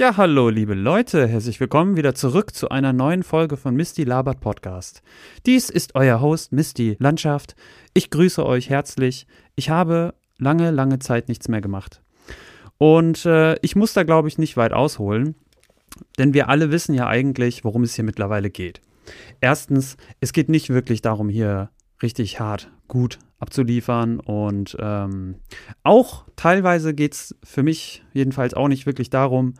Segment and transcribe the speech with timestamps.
[0.00, 4.40] Ja, hallo, liebe Leute, herzlich willkommen wieder zurück zu einer neuen Folge von Misty Labert
[4.40, 5.02] Podcast.
[5.44, 7.54] Dies ist euer Host Misty Landschaft.
[7.92, 9.26] Ich grüße euch herzlich.
[9.56, 12.00] Ich habe lange, lange Zeit nichts mehr gemacht.
[12.78, 15.34] Und äh, ich muss da, glaube ich, nicht weit ausholen,
[16.18, 18.80] denn wir alle wissen ja eigentlich, worum es hier mittlerweile geht.
[19.42, 21.68] Erstens, es geht nicht wirklich darum, hier
[22.02, 25.34] richtig hart, gut abzuliefern und ähm,
[25.82, 29.52] auch teilweise geht es für mich jedenfalls auch nicht wirklich darum,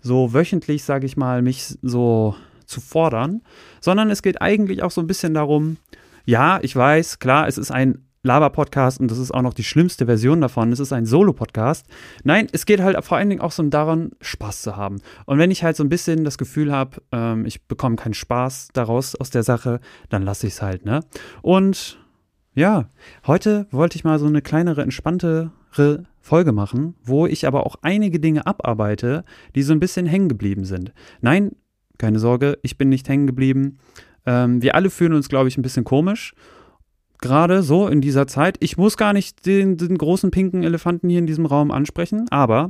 [0.00, 2.34] so wöchentlich, sage ich mal, mich so
[2.66, 3.42] zu fordern,
[3.80, 5.76] sondern es geht eigentlich auch so ein bisschen darum,
[6.24, 10.04] ja, ich weiß, klar, es ist ein Laber-Podcast und das ist auch noch die schlimmste
[10.06, 10.72] Version davon.
[10.72, 11.86] Es ist ein Solo-Podcast.
[12.22, 15.00] Nein, es geht halt vor allen Dingen auch so daran, Spaß zu haben.
[15.24, 18.68] Und wenn ich halt so ein bisschen das Gefühl habe, ähm, ich bekomme keinen Spaß
[18.74, 21.00] daraus aus der Sache, dann lasse ich es halt, ne?
[21.40, 21.98] Und
[22.54, 22.90] ja,
[23.26, 25.50] heute wollte ich mal so eine kleinere, entspanntere
[26.20, 30.64] Folge machen, wo ich aber auch einige Dinge abarbeite, die so ein bisschen hängen geblieben
[30.64, 30.92] sind.
[31.20, 31.52] Nein,
[31.98, 33.78] keine Sorge, ich bin nicht hängen geblieben.
[34.26, 36.34] Ähm, wir alle fühlen uns, glaube ich, ein bisschen komisch.
[37.20, 38.56] Gerade so in dieser Zeit.
[38.60, 42.68] Ich muss gar nicht den, den großen pinken Elefanten hier in diesem Raum ansprechen, aber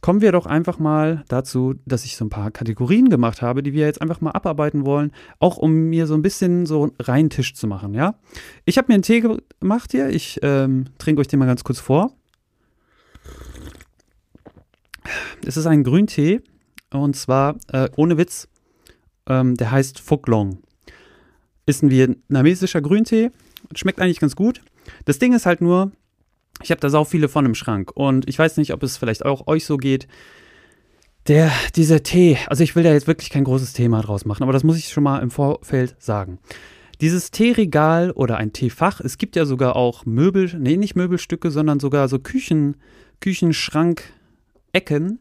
[0.00, 3.72] kommen wir doch einfach mal dazu, dass ich so ein paar Kategorien gemacht habe, die
[3.72, 7.54] wir jetzt einfach mal abarbeiten wollen, auch um mir so ein bisschen so rein Tisch
[7.54, 8.14] zu machen, ja.
[8.64, 9.20] Ich habe mir einen Tee
[9.60, 12.12] gemacht hier, ich ähm, trinke euch den mal ganz kurz vor.
[15.44, 16.40] Es ist ein Grüntee
[16.92, 18.48] und zwar äh, ohne Witz.
[19.26, 20.58] Ähm, der heißt Long.
[21.66, 23.30] Ist ein vietnamesischer Grüntee.
[23.74, 24.62] Schmeckt eigentlich ganz gut.
[25.04, 25.92] Das Ding ist halt nur,
[26.62, 29.24] ich habe da sau viele von im Schrank und ich weiß nicht, ob es vielleicht
[29.24, 30.08] auch euch so geht.
[31.26, 34.52] Der, dieser Tee, also ich will da jetzt wirklich kein großes Thema draus machen, aber
[34.52, 36.38] das muss ich schon mal im Vorfeld sagen.
[37.02, 41.80] Dieses Teeregal oder ein Teefach, es gibt ja sogar auch Möbel, nee, nicht Möbelstücke, sondern
[41.80, 42.76] sogar so Küchen,
[44.78, 45.18] Küchenschrank-Ecken.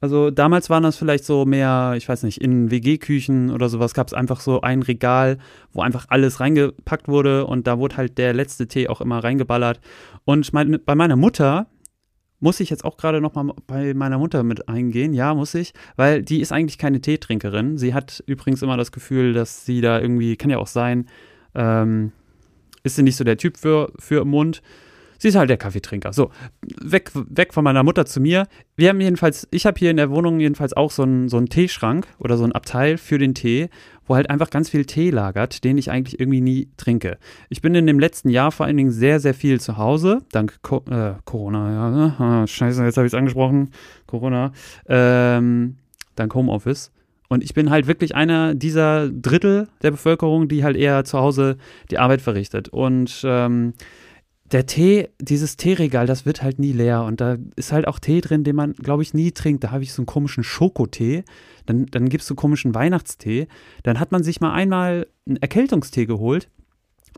[0.00, 4.06] Also damals waren das vielleicht so mehr, ich weiß nicht, in WG-Küchen oder sowas gab
[4.06, 5.38] es einfach so ein Regal,
[5.72, 9.80] wo einfach alles reingepackt wurde und da wurde halt der letzte Tee auch immer reingeballert.
[10.24, 11.66] Und mein, bei meiner Mutter,
[12.38, 15.14] muss ich jetzt auch gerade noch mal bei meiner Mutter mit eingehen.
[15.14, 17.76] Ja, muss ich, weil die ist eigentlich keine Teetrinkerin.
[17.76, 21.08] Sie hat übrigens immer das Gefühl, dass sie da irgendwie, kann ja auch sein,
[21.56, 22.12] ähm,
[22.84, 24.62] ist sie nicht so der Typ für, für im Mund.
[25.18, 26.12] Sie ist halt der Kaffeetrinker.
[26.12, 26.30] So,
[26.80, 28.46] weg, weg von meiner Mutter zu mir.
[28.76, 31.48] Wir haben jedenfalls, ich habe hier in der Wohnung jedenfalls auch so einen, so einen
[31.48, 33.68] Teeschrank oder so ein Abteil für den Tee,
[34.06, 37.18] wo halt einfach ganz viel Tee lagert, den ich eigentlich irgendwie nie trinke.
[37.50, 40.62] Ich bin in dem letzten Jahr vor allen Dingen sehr, sehr viel zu Hause, dank
[40.62, 43.72] Co äh, Corona, ja, ah, scheiße, jetzt habe ich es angesprochen,
[44.06, 44.52] Corona,
[44.88, 45.76] ähm,
[46.16, 46.90] dank Homeoffice.
[47.28, 51.58] Und ich bin halt wirklich einer dieser Drittel der Bevölkerung, die halt eher zu Hause
[51.90, 52.70] die Arbeit verrichtet.
[52.70, 53.74] Und ähm,
[54.52, 57.02] der Tee, dieses Teeregal, das wird halt nie leer.
[57.04, 59.64] Und da ist halt auch Tee drin, den man, glaube ich, nie trinkt.
[59.64, 61.24] Da habe ich so einen komischen Schokotee.
[61.66, 63.48] Dann, dann gibt es komischen Weihnachtstee.
[63.82, 66.48] Dann hat man sich mal einmal einen Erkältungstee geholt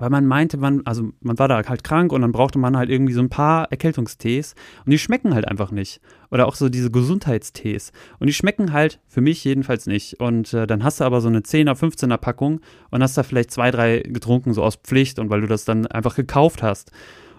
[0.00, 2.88] weil man meinte, man, also man war da halt krank und dann brauchte man halt
[2.88, 6.00] irgendwie so ein paar Erkältungstees und die schmecken halt einfach nicht.
[6.30, 7.92] Oder auch so diese Gesundheitstees.
[8.18, 10.18] Und die schmecken halt für mich jedenfalls nicht.
[10.18, 13.50] Und äh, dann hast du aber so eine 10er, 15er Packung und hast da vielleicht
[13.50, 16.92] zwei, drei getrunken, so aus Pflicht und weil du das dann einfach gekauft hast.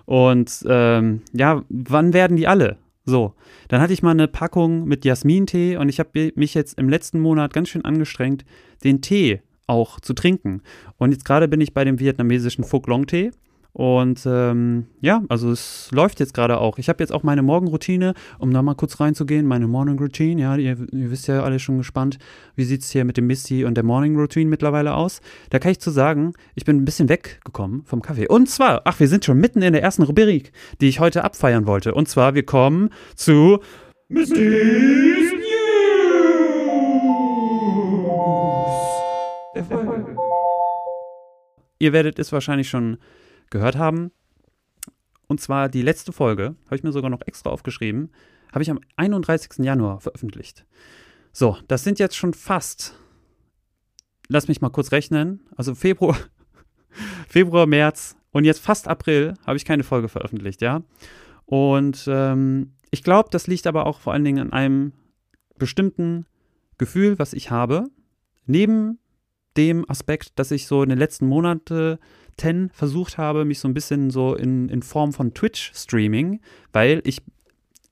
[0.05, 2.77] Und ähm, ja, wann werden die alle?
[3.05, 3.33] So,
[3.69, 7.19] dann hatte ich mal eine Packung mit Jasmintee und ich habe mich jetzt im letzten
[7.19, 8.45] Monat ganz schön angestrengt,
[8.83, 9.41] den Tee
[9.71, 10.61] auch zu trinken.
[10.97, 13.31] Und jetzt gerade bin ich bei dem vietnamesischen Phuc Long Tee.
[13.73, 16.77] Und ähm, ja, also es läuft jetzt gerade auch.
[16.77, 20.41] Ich habe jetzt auch meine Morgenroutine, um da mal kurz reinzugehen, meine Morning Routine.
[20.41, 22.17] Ja, ihr, ihr wisst ja alle schon gespannt,
[22.55, 25.21] wie sieht es hier mit dem Misty und der Morning Routine mittlerweile aus.
[25.51, 28.27] Da kann ich zu sagen, ich bin ein bisschen weggekommen vom Kaffee.
[28.27, 30.51] Und zwar, ach, wir sind schon mitten in der ersten Rubrik,
[30.81, 31.93] die ich heute abfeiern wollte.
[31.93, 33.59] Und zwar, wir kommen zu
[34.09, 35.30] Misty's
[41.81, 42.99] Ihr werdet es wahrscheinlich schon
[43.49, 44.11] gehört haben.
[45.25, 48.11] Und zwar die letzte Folge, habe ich mir sogar noch extra aufgeschrieben,
[48.51, 49.65] habe ich am 31.
[49.65, 50.67] Januar veröffentlicht.
[51.31, 52.95] So, das sind jetzt schon fast,
[54.27, 56.17] lass mich mal kurz rechnen, also Februar,
[57.27, 60.83] Februar, März und jetzt fast April habe ich keine Folge veröffentlicht, ja.
[61.45, 64.93] Und ähm, ich glaube, das liegt aber auch vor allen Dingen an einem
[65.57, 66.27] bestimmten
[66.77, 67.85] Gefühl, was ich habe.
[68.45, 68.99] Neben
[69.57, 71.99] dem Aspekt, dass ich so in den letzten Monaten
[72.73, 76.41] versucht habe, mich so ein bisschen so in, in Form von Twitch-Streaming,
[76.73, 77.21] weil ich,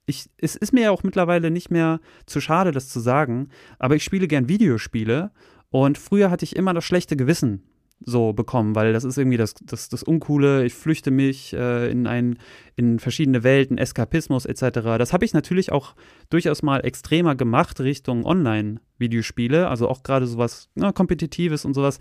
[0.08, 3.96] ich, es ist mir ja auch mittlerweile nicht mehr zu schade, das zu sagen, aber
[3.96, 5.32] ich spiele gern Videospiele
[5.70, 7.64] und früher hatte ich immer das schlechte Gewissen
[8.02, 12.08] so bekommen, weil das ist irgendwie das, das, das Uncoole, ich flüchte mich äh, in,
[12.08, 12.40] ein,
[12.76, 14.98] in verschiedene Welten, Eskapismus etc.
[14.98, 15.96] Das habe ich natürlich auch
[16.30, 22.00] durchaus mal extremer gemacht Richtung Online-Videospiele, also auch gerade sowas na, Kompetitives und sowas.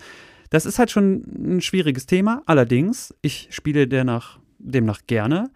[0.50, 5.50] Das ist halt schon ein schwieriges Thema, allerdings, ich spiele demnach, demnach gerne.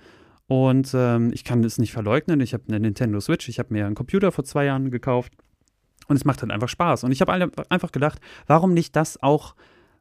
[0.49, 3.87] Und ähm, ich kann es nicht verleugnen, ich habe eine Nintendo Switch, ich habe mir
[3.87, 5.33] einen Computer vor zwei Jahren gekauft.
[6.09, 7.05] Und es macht halt einfach Spaß.
[7.05, 9.55] Und ich habe einfach gedacht, warum nicht das auch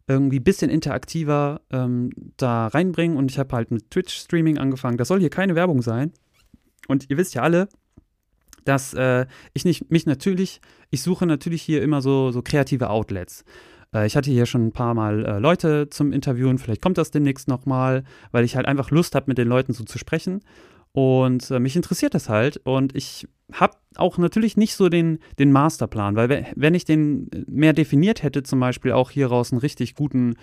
[0.07, 3.18] irgendwie ein bisschen interaktiver ähm, da reinbringen.
[3.18, 4.98] Und ich habe halt mit Twitch-Streaming angefangen.
[4.98, 6.12] Das soll hier keine Werbung sein.
[6.88, 7.69] Und ihr wisst ja alle,
[8.65, 13.44] dass äh, ich nicht, mich natürlich, ich suche natürlich hier immer so, so kreative Outlets.
[13.94, 17.12] Äh, ich hatte hier schon ein paar Mal äh, Leute zum Interviewen, vielleicht kommt das
[17.12, 20.42] demnächst nochmal, weil ich halt einfach Lust habe, mit den Leuten so zu sprechen.
[20.93, 22.57] Und äh, mich interessiert das halt.
[22.65, 27.73] Und ich habe auch natürlich nicht so den, den Masterplan, weil wenn ich den mehr
[27.73, 30.35] definiert hätte, zum Beispiel auch hieraus einen richtig guten,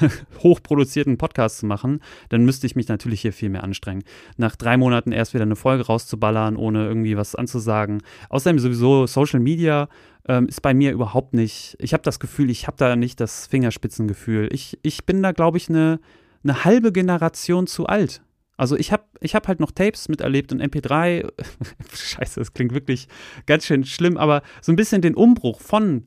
[0.42, 4.02] hochproduzierten Podcast zu machen, dann müsste ich mich natürlich hier viel mehr anstrengen.
[4.36, 8.02] Nach drei Monaten erst wieder eine Folge rauszuballern, ohne irgendwie was anzusagen.
[8.28, 9.88] Außerdem sowieso Social Media
[10.26, 13.46] ähm, ist bei mir überhaupt nicht, ich habe das Gefühl, ich habe da nicht das
[13.46, 14.48] Fingerspitzengefühl.
[14.52, 16.00] Ich, ich bin da, glaube ich, eine,
[16.42, 18.20] eine halbe Generation zu alt
[18.58, 21.26] also ich habe ich hab halt noch Tapes miterlebt und MP3.
[21.94, 23.08] Scheiße, das klingt wirklich
[23.46, 26.06] ganz schön schlimm, aber so ein bisschen den Umbruch von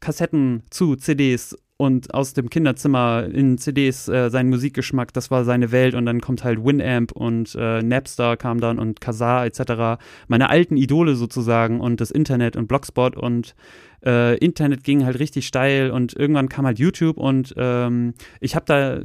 [0.00, 5.70] Kassetten zu CDs und aus dem Kinderzimmer in CDs äh, seinen Musikgeschmack, das war seine
[5.70, 10.02] Welt und dann kommt halt Winamp und äh, Napster kam dann und Kazaa etc.
[10.28, 13.54] Meine alten Idole sozusagen und das Internet und Blogspot und
[14.04, 18.64] äh, Internet ging halt richtig steil und irgendwann kam halt YouTube und ähm, ich habe
[18.66, 19.00] da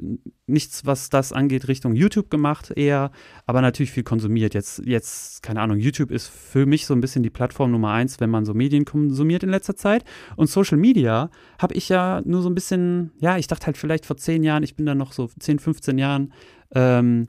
[0.48, 3.12] nichts, was das angeht, Richtung YouTube gemacht eher,
[3.46, 4.54] aber natürlich viel konsumiert.
[4.54, 8.20] Jetzt, jetzt, keine Ahnung, YouTube ist für mich so ein bisschen die Plattform Nummer eins,
[8.20, 10.06] wenn man so Medien konsumiert in letzter Zeit.
[10.36, 11.30] Und Social Media
[11.60, 14.64] habe ich ja nur so ein bisschen, ja, ich dachte halt vielleicht vor zehn Jahren,
[14.64, 16.34] ich bin da noch so 10, 15 Jahren,
[16.74, 17.28] ähm,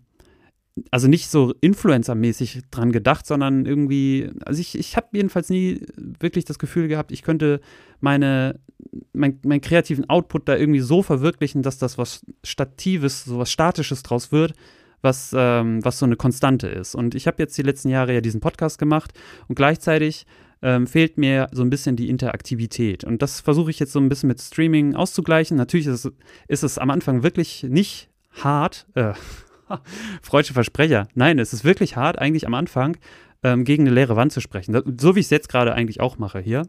[0.90, 6.44] also nicht so Influencer-mäßig dran gedacht, sondern irgendwie, also ich, ich habe jedenfalls nie wirklich
[6.44, 7.60] das Gefühl gehabt, ich könnte
[8.00, 8.60] meine,
[9.12, 14.02] mein, meinen kreativen Output da irgendwie so verwirklichen, dass das was Statives, so was Statisches
[14.02, 14.54] draus wird,
[15.00, 16.94] was, ähm, was so eine Konstante ist.
[16.94, 19.12] Und ich habe jetzt die letzten Jahre ja diesen Podcast gemacht
[19.48, 20.26] und gleichzeitig
[20.62, 23.04] ähm, fehlt mir so ein bisschen die Interaktivität.
[23.04, 25.56] Und das versuche ich jetzt so ein bisschen mit Streaming auszugleichen.
[25.56, 26.12] Natürlich ist es,
[26.48, 29.12] ist es am Anfang wirklich nicht hart, äh,
[30.22, 31.08] Freudsche Versprecher.
[31.14, 32.96] Nein, es ist wirklich hart, eigentlich am Anfang
[33.42, 34.80] ähm, gegen eine leere Wand zu sprechen.
[34.98, 36.66] So wie ich es jetzt gerade eigentlich auch mache hier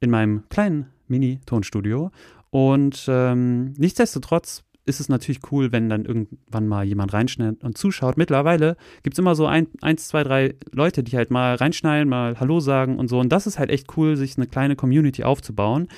[0.00, 2.10] in meinem kleinen Mini-Tonstudio.
[2.50, 8.16] Und ähm, nichtsdestotrotz ist es natürlich cool, wenn dann irgendwann mal jemand reinschneidet und zuschaut.
[8.16, 12.38] Mittlerweile gibt es immer so ein, eins, zwei, drei Leute, die halt mal reinschneiden, mal
[12.38, 13.18] Hallo sagen und so.
[13.18, 15.88] Und das ist halt echt cool, sich eine kleine Community aufzubauen.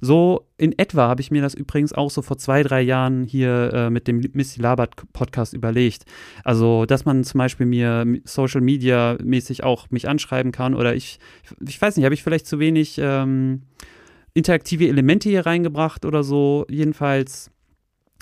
[0.00, 3.72] So in etwa habe ich mir das übrigens auch so vor zwei, drei Jahren hier
[3.72, 6.04] äh, mit dem Missy Labert Podcast überlegt.
[6.44, 11.18] Also, dass man zum Beispiel mir Social Media mäßig auch mich anschreiben kann oder ich,
[11.66, 13.62] ich weiß nicht, habe ich vielleicht zu wenig ähm,
[14.34, 16.66] interaktive Elemente hier reingebracht oder so.
[16.68, 17.50] Jedenfalls,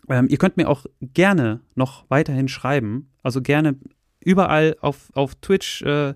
[0.08, 3.10] ähm, ihr könnt mir auch gerne noch weiterhin schreiben.
[3.22, 3.76] Also gerne
[4.20, 5.82] überall auf, auf Twitch.
[5.82, 6.14] Äh,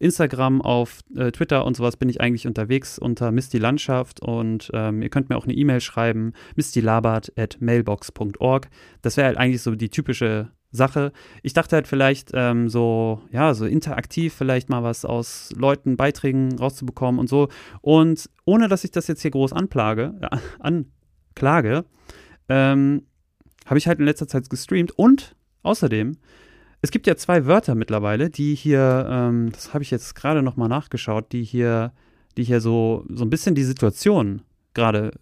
[0.00, 5.02] Instagram, auf äh, Twitter und sowas bin ich eigentlich unterwegs unter Misty Landschaft und ähm,
[5.02, 8.68] ihr könnt mir auch eine E-Mail schreiben, mistylabert.mailbox.org.
[9.02, 11.12] Das wäre halt eigentlich so die typische Sache.
[11.42, 16.58] Ich dachte halt vielleicht ähm, so, ja, so interaktiv vielleicht mal was aus Leuten, Beiträgen
[16.58, 17.48] rauszubekommen und so.
[17.82, 21.84] Und ohne, dass ich das jetzt hier groß anplage, äh, anklage,
[22.48, 23.02] ähm,
[23.66, 26.16] habe ich halt in letzter Zeit gestreamt und außerdem
[26.82, 30.68] es gibt ja zwei Wörter mittlerweile, die hier, ähm, das habe ich jetzt gerade nochmal
[30.68, 31.92] nachgeschaut, die hier,
[32.36, 34.42] die hier so, so ein bisschen die Situation
[34.74, 35.12] gerade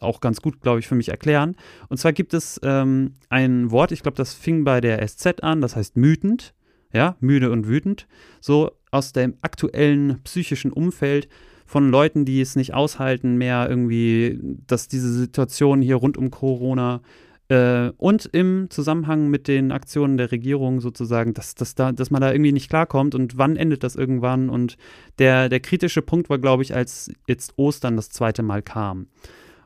[0.00, 1.56] auch ganz gut, glaube ich, für mich erklären.
[1.88, 5.60] Und zwar gibt es ähm, ein Wort, ich glaube, das fing bei der SZ an,
[5.60, 6.54] das heißt mütend,
[6.92, 8.06] ja, müde und wütend,
[8.40, 11.28] so aus dem aktuellen psychischen Umfeld
[11.66, 17.00] von Leuten, die es nicht aushalten mehr irgendwie, dass diese Situation hier rund um Corona
[17.48, 22.20] äh, und im Zusammenhang mit den Aktionen der Regierung sozusagen, dass, dass, da, dass man
[22.20, 24.48] da irgendwie nicht klarkommt und wann endet das irgendwann.
[24.48, 24.76] Und
[25.18, 29.06] der, der kritische Punkt war, glaube ich, als jetzt Ostern das zweite Mal kam.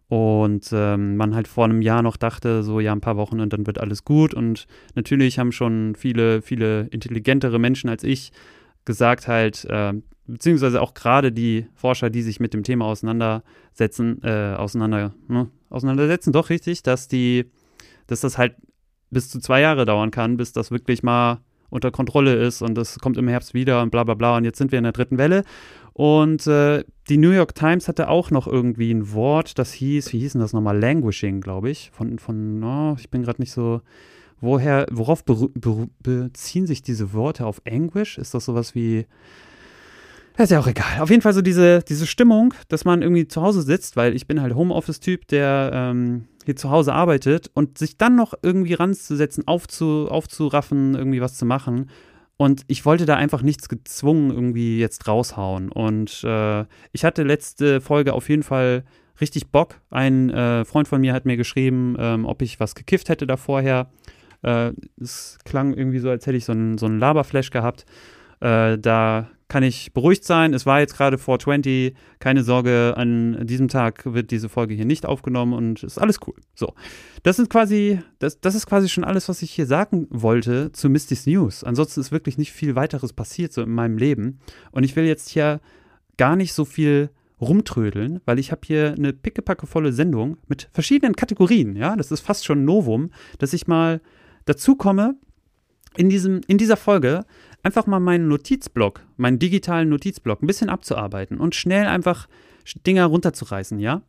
[0.09, 3.53] Und ähm, man halt vor einem Jahr noch dachte, so ja, ein paar Wochen und
[3.53, 4.35] dann wird alles gut.
[4.35, 8.33] Und natürlich haben schon viele, viele intelligentere Menschen als ich
[8.85, 9.93] gesagt halt, äh,
[10.27, 16.33] beziehungsweise auch gerade die Forscher, die sich mit dem Thema auseinandersetzen, äh, auseinander, ne, auseinandersetzen,
[16.33, 17.47] doch richtig, dass die
[18.11, 18.55] dass das halt
[19.11, 22.99] bis zu zwei Jahre dauern kann, bis das wirklich mal unter Kontrolle ist und das
[22.99, 24.37] kommt im Herbst wieder und bla bla bla.
[24.37, 25.45] Und jetzt sind wir in der dritten Welle.
[25.93, 30.21] Und äh, die New York Times hatte auch noch irgendwie ein Wort, das hieß, wie
[30.21, 30.79] hieß denn das nochmal?
[30.79, 31.90] Languishing, glaube ich.
[31.93, 33.81] Von, von oh, ich bin gerade nicht so.
[34.43, 38.17] Woher, worauf be be beziehen sich diese Worte auf Anguish?
[38.17, 39.07] Ist das sowas wie.
[40.38, 41.00] Ist ja auch egal.
[41.00, 44.26] Auf jeden Fall so diese, diese Stimmung, dass man irgendwie zu Hause sitzt, weil ich
[44.26, 49.47] bin halt Homeoffice-Typ, der ähm, hier zu Hause arbeitet und sich dann noch irgendwie ranzusetzen,
[49.47, 51.90] aufzu, aufzuraffen, irgendwie was zu machen
[52.40, 55.70] und ich wollte da einfach nichts gezwungen irgendwie jetzt raushauen.
[55.70, 58.85] Und äh, ich hatte letzte Folge auf jeden Fall
[59.20, 59.82] richtig Bock.
[59.90, 63.37] Ein äh, Freund von mir hat mir geschrieben, ähm, ob ich was gekifft hätte da
[63.37, 63.90] vorher.
[64.40, 67.85] Äh, es klang irgendwie so, als hätte ich so einen so Laberflash gehabt.
[68.40, 70.54] Äh, da kann ich beruhigt sein.
[70.54, 71.95] Es war jetzt gerade 420.
[72.21, 76.37] Keine Sorge, an diesem Tag wird diese Folge hier nicht aufgenommen und ist alles cool.
[76.54, 76.73] So.
[77.25, 80.88] Das ist quasi, das, das ist quasi schon alles, was ich hier sagen wollte zu
[80.88, 81.64] Misty's News.
[81.64, 84.38] Ansonsten ist wirklich nicht viel weiteres passiert so in meinem Leben.
[84.71, 85.61] Und ich will jetzt hier
[86.16, 91.75] gar nicht so viel rumtrödeln, weil ich habe hier eine pickepackevolle Sendung mit verschiedenen Kategorien.
[91.75, 94.00] Ja, das ist fast schon ein Novum, dass ich mal
[94.45, 95.16] dazu komme,
[95.97, 97.25] in, diesem, in dieser Folge
[97.62, 102.29] einfach mal meinen Notizblock, meinen digitalen Notizblock ein bisschen abzuarbeiten und schnell einfach
[102.87, 104.02] Dinger runterzureißen, ja?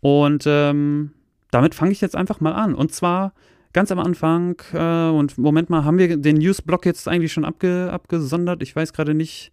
[0.00, 1.12] Und ähm,
[1.50, 2.74] damit fange ich jetzt einfach mal an.
[2.74, 3.32] Und zwar
[3.72, 7.90] ganz am Anfang, äh, und Moment mal, haben wir den Newsblock jetzt eigentlich schon abge
[7.92, 8.62] abgesondert?
[8.62, 9.52] Ich weiß gerade nicht,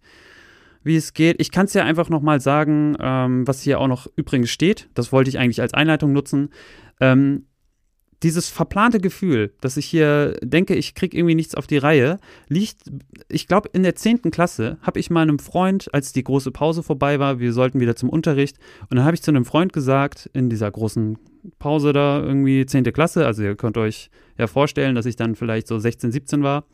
[0.84, 1.40] wie es geht.
[1.40, 4.88] Ich kann es ja einfach nochmal sagen, ähm, was hier auch noch übrigens steht.
[4.94, 6.50] Das wollte ich eigentlich als Einleitung nutzen.
[7.00, 7.46] Ähm,
[8.22, 12.78] dieses verplante Gefühl, dass ich hier denke, ich kriege irgendwie nichts auf die Reihe, liegt,
[13.28, 14.30] ich glaube, in der 10.
[14.30, 18.08] Klasse habe ich meinem Freund, als die große Pause vorbei war, wir sollten wieder zum
[18.08, 21.18] Unterricht, und dann habe ich zu einem Freund gesagt, in dieser großen
[21.58, 22.84] Pause da irgendwie 10.
[22.92, 26.64] Klasse, also ihr könnt euch ja vorstellen, dass ich dann vielleicht so 16, 17 war,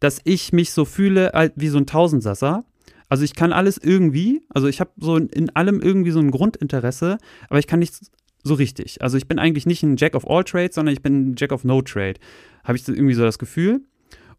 [0.00, 2.64] dass ich mich so fühle wie so ein Tausendsasser.
[3.10, 7.18] Also ich kann alles irgendwie, also ich habe so in allem irgendwie so ein Grundinteresse,
[7.48, 8.10] aber ich kann nichts
[8.44, 9.02] so richtig.
[9.02, 11.50] Also ich bin eigentlich nicht ein Jack of all Trades, sondern ich bin ein Jack
[11.50, 12.14] of no Trade.
[12.62, 13.80] Habe ich irgendwie so das Gefühl.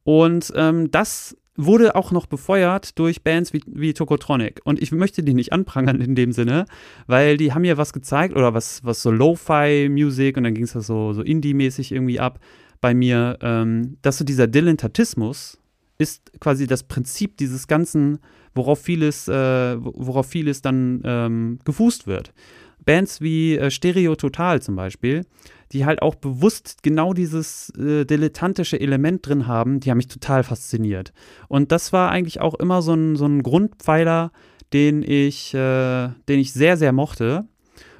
[0.03, 4.61] Und ähm, das wurde auch noch befeuert durch Bands wie, wie Tokotronic.
[4.63, 6.65] Und ich möchte die nicht anprangern in dem Sinne,
[7.07, 10.73] weil die haben ja was gezeigt oder was, was so Lo-Fi-Musik und dann ging es
[10.73, 12.39] das so, so Indie-mäßig irgendwie ab
[12.81, 15.57] bei mir, ähm, dass so dieser Dilettantismus
[15.97, 18.19] ist quasi das Prinzip dieses Ganzen,
[18.53, 22.33] worauf vieles, äh, worauf vieles dann ähm, gefußt wird.
[22.85, 25.25] Bands wie äh, Stereo Total zum Beispiel,
[25.71, 30.43] die halt auch bewusst genau dieses äh, dilettantische Element drin haben, die haben mich total
[30.43, 31.11] fasziniert.
[31.47, 34.31] Und das war eigentlich auch immer so ein, so ein Grundpfeiler,
[34.73, 37.47] den ich, äh, den ich sehr, sehr mochte.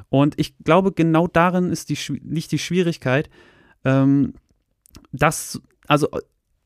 [0.10, 3.30] Und ich glaube, genau darin ist die, liegt die Schwierigkeit,
[3.84, 4.34] ähm,
[5.12, 6.10] das, also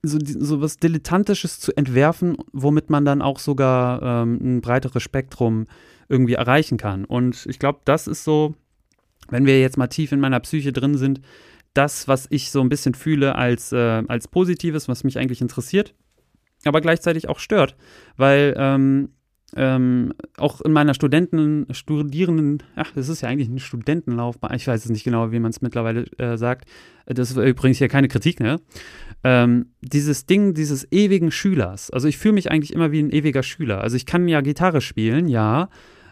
[0.02, 5.68] so, so was Dilettantisches zu entwerfen, womit man dann auch sogar ähm, ein breiteres Spektrum
[6.08, 7.06] irgendwie erreichen kann.
[7.06, 8.56] Und ich glaube, das ist so,
[9.30, 11.22] wenn wir jetzt mal tief in meiner Psyche drin sind,
[11.74, 15.94] das, was ich so ein bisschen fühle als, äh, als Positives, was mich eigentlich interessiert,
[16.66, 17.76] aber gleichzeitig auch stört,
[18.18, 19.10] weil ähm,
[19.56, 24.86] ähm, auch in meiner Studenten, Studierenden, ach, das ist ja eigentlich ein Studentenlaufbahn, ich weiß
[24.86, 26.70] es nicht genau, wie man es mittlerweile äh, sagt,
[27.06, 28.60] das ist übrigens hier keine Kritik, ne?
[29.24, 33.44] Ähm, dieses Ding dieses ewigen Schülers, also ich fühle mich eigentlich immer wie ein ewiger
[33.44, 35.70] Schüler, also ich kann ja Gitarre spielen, ja,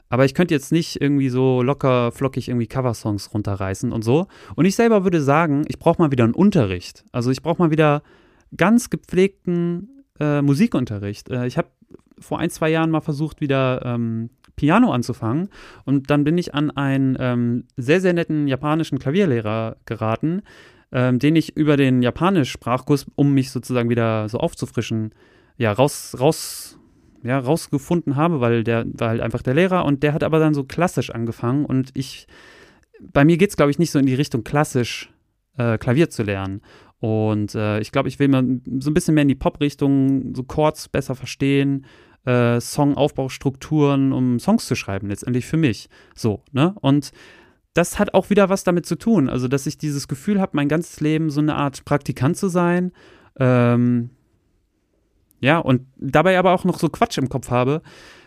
[0.09, 4.27] aber ich könnte jetzt nicht irgendwie so locker, flockig irgendwie Coversongs runterreißen und so.
[4.55, 7.03] Und ich selber würde sagen, ich brauche mal wieder einen Unterricht.
[7.11, 8.03] Also ich brauche mal wieder
[8.55, 11.29] ganz gepflegten äh, Musikunterricht.
[11.29, 11.67] Äh, ich habe
[12.19, 15.49] vor ein, zwei Jahren mal versucht, wieder ähm, Piano anzufangen.
[15.85, 20.41] Und dann bin ich an einen ähm, sehr, sehr netten japanischen Klavierlehrer geraten,
[20.91, 25.13] ähm, den ich über den Japanisch-Sprachkurs, um mich sozusagen wieder so aufzufrischen,
[25.57, 26.79] ja, raus, raus
[27.23, 30.53] ja, rausgefunden habe, weil der war halt einfach der Lehrer und der hat aber dann
[30.53, 32.27] so klassisch angefangen und ich,
[33.01, 35.11] bei mir geht es, glaube ich, nicht so in die Richtung klassisch
[35.57, 36.61] äh, Klavier zu lernen.
[36.99, 38.43] Und äh, ich glaube, ich will mal
[38.79, 41.85] so ein bisschen mehr in die Pop-Richtung, so Chords besser verstehen,
[42.27, 45.89] äh, Songaufbaustrukturen, um Songs zu schreiben, letztendlich für mich.
[46.13, 46.75] So, ne?
[46.81, 47.11] Und
[47.73, 49.29] das hat auch wieder was damit zu tun.
[49.29, 52.91] Also, dass ich dieses Gefühl habe, mein ganzes Leben so eine Art Praktikant zu sein.
[53.39, 54.09] Ähm,
[55.39, 57.81] ja, und dabei aber auch noch so Quatsch im Kopf habe.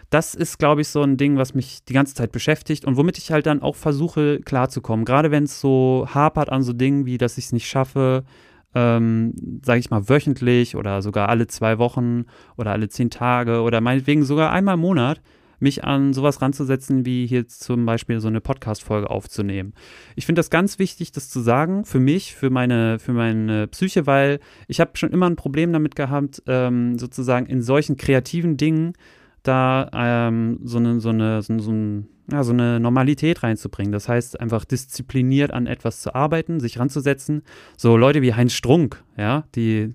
[0.08, 3.18] Das ist, glaube ich, so ein Ding, was mich die ganze Zeit beschäftigt und womit
[3.18, 5.04] ich halt dann auch versuche, klarzukommen.
[5.04, 8.24] Gerade wenn es so hapert an so Dingen wie, dass ich es nicht schaffe,
[8.74, 12.24] ähm, sage ich mal, wöchentlich oder sogar alle zwei Wochen
[12.56, 15.20] oder alle zehn Tage oder meinetwegen sogar einmal im Monat
[15.60, 19.74] mich an sowas ranzusetzen, wie hier zum Beispiel so eine Podcast-Folge aufzunehmen.
[20.16, 24.06] Ich finde das ganz wichtig, das zu sagen, für mich, für meine, für meine Psyche,
[24.06, 28.94] weil ich habe schon immer ein Problem damit gehabt, ähm, sozusagen in solchen kreativen Dingen
[29.42, 33.92] da ähm, so eine, so eine, so, so, ein, ja, so eine Normalität reinzubringen.
[33.92, 37.42] Das heißt, einfach diszipliniert an etwas zu arbeiten, sich ranzusetzen.
[37.76, 39.94] So Leute wie Heinz Strunk, ja, die,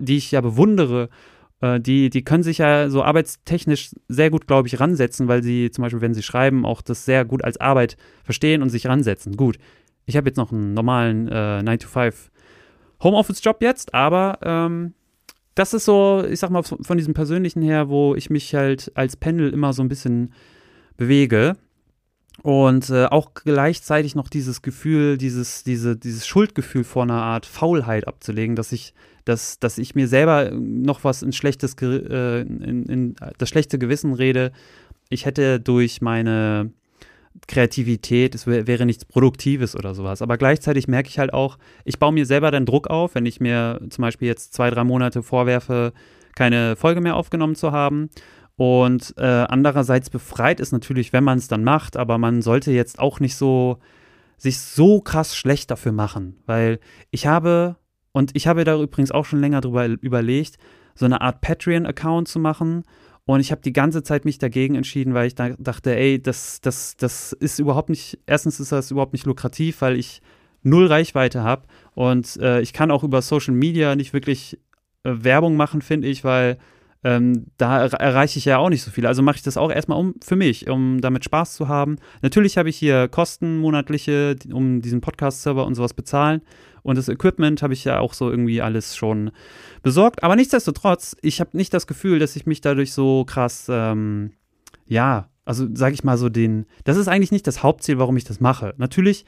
[0.00, 1.08] die ich ja bewundere,
[1.60, 5.70] äh, die, die können sich ja so arbeitstechnisch sehr gut, glaube ich, ransetzen, weil sie
[5.70, 9.36] zum Beispiel, wenn sie schreiben, auch das sehr gut als Arbeit verstehen und sich ransetzen.
[9.36, 9.58] Gut,
[10.06, 12.14] ich habe jetzt noch einen normalen äh, 9-to-5
[13.02, 14.94] Homeoffice-Job jetzt, aber ähm,
[15.54, 19.16] das ist so, ich sag mal, von diesem Persönlichen her, wo ich mich halt als
[19.16, 20.32] Pendel immer so ein bisschen
[20.96, 21.56] bewege.
[22.42, 28.08] Und äh, auch gleichzeitig noch dieses Gefühl, dieses, diese, dieses Schuldgefühl vor einer Art Faulheit
[28.08, 28.92] abzulegen, dass ich,
[29.24, 34.12] dass, dass ich mir selber noch was in schlechtes, äh, in, in das schlechte Gewissen
[34.14, 34.52] rede.
[35.08, 36.72] Ich hätte durch meine
[37.46, 40.22] Kreativität, es wäre nichts Produktives oder sowas.
[40.22, 43.40] Aber gleichzeitig merke ich halt auch, ich baue mir selber dann Druck auf, wenn ich
[43.40, 45.92] mir zum Beispiel jetzt zwei, drei Monate vorwerfe,
[46.34, 48.08] keine Folge mehr aufgenommen zu haben.
[48.56, 52.98] Und äh, andererseits befreit es natürlich, wenn man es dann macht, aber man sollte jetzt
[52.98, 53.78] auch nicht so
[54.36, 56.78] sich so krass schlecht dafür machen, weil
[57.10, 57.76] ich habe,
[58.12, 60.58] und ich habe da übrigens auch schon länger drüber überlegt,
[60.94, 62.84] so eine Art Patreon-Account zu machen,
[63.26, 66.60] und ich habe die ganze Zeit mich dagegen entschieden, weil ich da dachte, ey, das,
[66.60, 70.20] das, das ist überhaupt nicht, erstens ist das überhaupt nicht lukrativ, weil ich
[70.62, 71.62] null Reichweite habe.
[71.94, 74.58] Und äh, ich kann auch über Social Media nicht wirklich
[75.04, 76.58] äh, Werbung machen, finde ich, weil
[77.04, 79.06] ähm, da er erreiche ich ja auch nicht so viel.
[79.06, 81.96] Also mache ich das auch erstmal um für mich, um damit Spaß zu haben.
[82.22, 86.40] Natürlich habe ich hier Kosten monatliche, um diesen Podcast-Server und sowas bezahlen.
[86.82, 89.30] Und das Equipment habe ich ja auch so irgendwie alles schon
[89.82, 90.22] besorgt.
[90.22, 94.32] Aber nichtsdestotrotz, ich habe nicht das Gefühl, dass ich mich dadurch so krass, ähm,
[94.86, 98.24] ja, also sage ich mal so den, das ist eigentlich nicht das Hauptziel, warum ich
[98.24, 98.74] das mache.
[98.78, 99.26] Natürlich,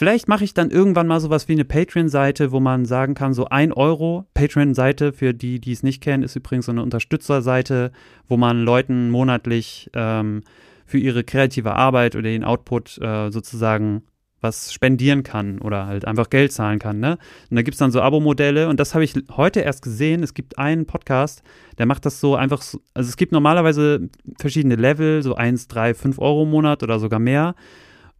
[0.00, 3.48] vielleicht mache ich dann irgendwann mal sowas wie eine Patreon-Seite, wo man sagen kann, so
[3.50, 4.24] ein Euro.
[4.32, 7.92] Patreon-Seite, für die, die es nicht kennen, ist übrigens so eine Unterstützerseite,
[8.26, 10.40] wo man Leuten monatlich ähm,
[10.86, 14.04] für ihre kreative Arbeit oder den Output äh, sozusagen
[14.40, 16.98] was spendieren kann oder halt einfach Geld zahlen kann.
[16.98, 17.18] Ne?
[17.50, 20.22] Und da gibt es dann so Abo-Modelle und das habe ich heute erst gesehen.
[20.22, 21.42] Es gibt einen Podcast,
[21.76, 24.08] der macht das so einfach, so, also es gibt normalerweise
[24.40, 27.54] verschiedene Level, so 1, 3, 5 Euro im Monat oder sogar mehr.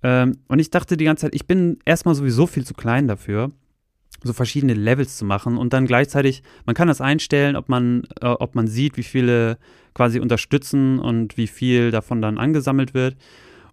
[0.02, 3.50] Ähm, und ich dachte die ganze Zeit, ich bin erstmal sowieso viel zu klein dafür,
[4.22, 8.26] so verschiedene Levels zu machen und dann gleichzeitig, man kann das einstellen, ob man, äh,
[8.26, 9.58] ob man sieht, wie viele
[9.94, 13.16] quasi unterstützen und wie viel davon dann angesammelt wird.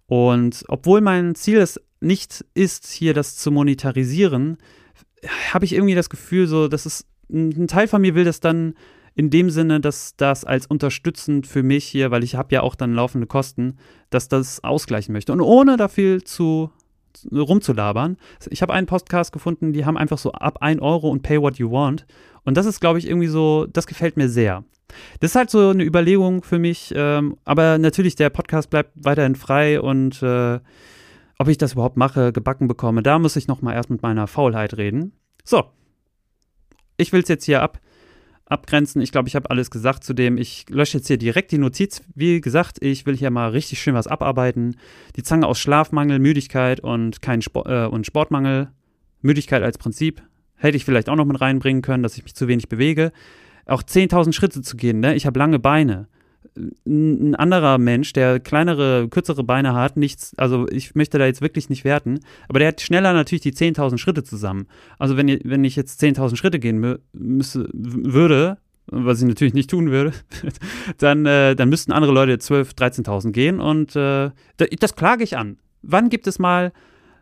[0.06, 4.56] Und obwohl mein Ziel ist, nicht ist, hier das zu monetarisieren,
[5.52, 8.74] habe ich irgendwie das Gefühl, so, dass es ein Teil von mir will das dann
[9.18, 12.76] in dem Sinne, dass das als unterstützend für mich hier, weil ich habe ja auch
[12.76, 13.76] dann laufende Kosten,
[14.10, 15.32] dass das ausgleichen möchte.
[15.32, 16.70] Und ohne da viel zu
[17.32, 18.16] rumzulabern.
[18.48, 21.56] Ich habe einen Podcast gefunden, die haben einfach so ab 1 Euro und pay what
[21.56, 22.06] you want.
[22.44, 24.62] Und das ist, glaube ich, irgendwie so, das gefällt mir sehr.
[25.18, 26.92] Das ist halt so eine Überlegung für mich.
[26.94, 30.60] Ähm, aber natürlich, der Podcast bleibt weiterhin frei und äh,
[31.40, 34.76] ob ich das überhaupt mache, gebacken bekomme, da muss ich nochmal erst mit meiner Faulheit
[34.76, 35.10] reden.
[35.42, 35.64] So.
[36.96, 37.80] Ich will es jetzt hier ab,
[38.50, 39.00] abgrenzen.
[39.00, 40.36] Ich glaube, ich habe alles gesagt zu dem.
[40.38, 42.02] Ich lösche jetzt hier direkt die Notiz.
[42.14, 44.76] Wie gesagt, ich will hier mal richtig schön was abarbeiten.
[45.16, 48.68] Die Zange aus Schlafmangel, Müdigkeit und, kein Sport, äh, und Sportmangel.
[49.20, 50.22] Müdigkeit als Prinzip.
[50.56, 53.12] Hätte ich vielleicht auch noch mit reinbringen können, dass ich mich zu wenig bewege.
[53.66, 55.14] Auch 10.000 Schritte zu gehen, ne?
[55.14, 56.08] Ich habe lange Beine
[56.86, 61.68] ein anderer Mensch, der kleinere, kürzere Beine hat, nichts, also ich möchte da jetzt wirklich
[61.68, 64.66] nicht werten, aber der hat schneller natürlich die 10.000 Schritte zusammen.
[64.98, 69.90] Also wenn, wenn ich jetzt 10.000 Schritte gehen müsste, würde, was ich natürlich nicht tun
[69.90, 70.12] würde,
[70.98, 74.30] dann, äh, dann müssten andere Leute 12.000, 13.000 gehen und äh,
[74.78, 75.58] das klage ich an.
[75.82, 76.72] Wann gibt es mal,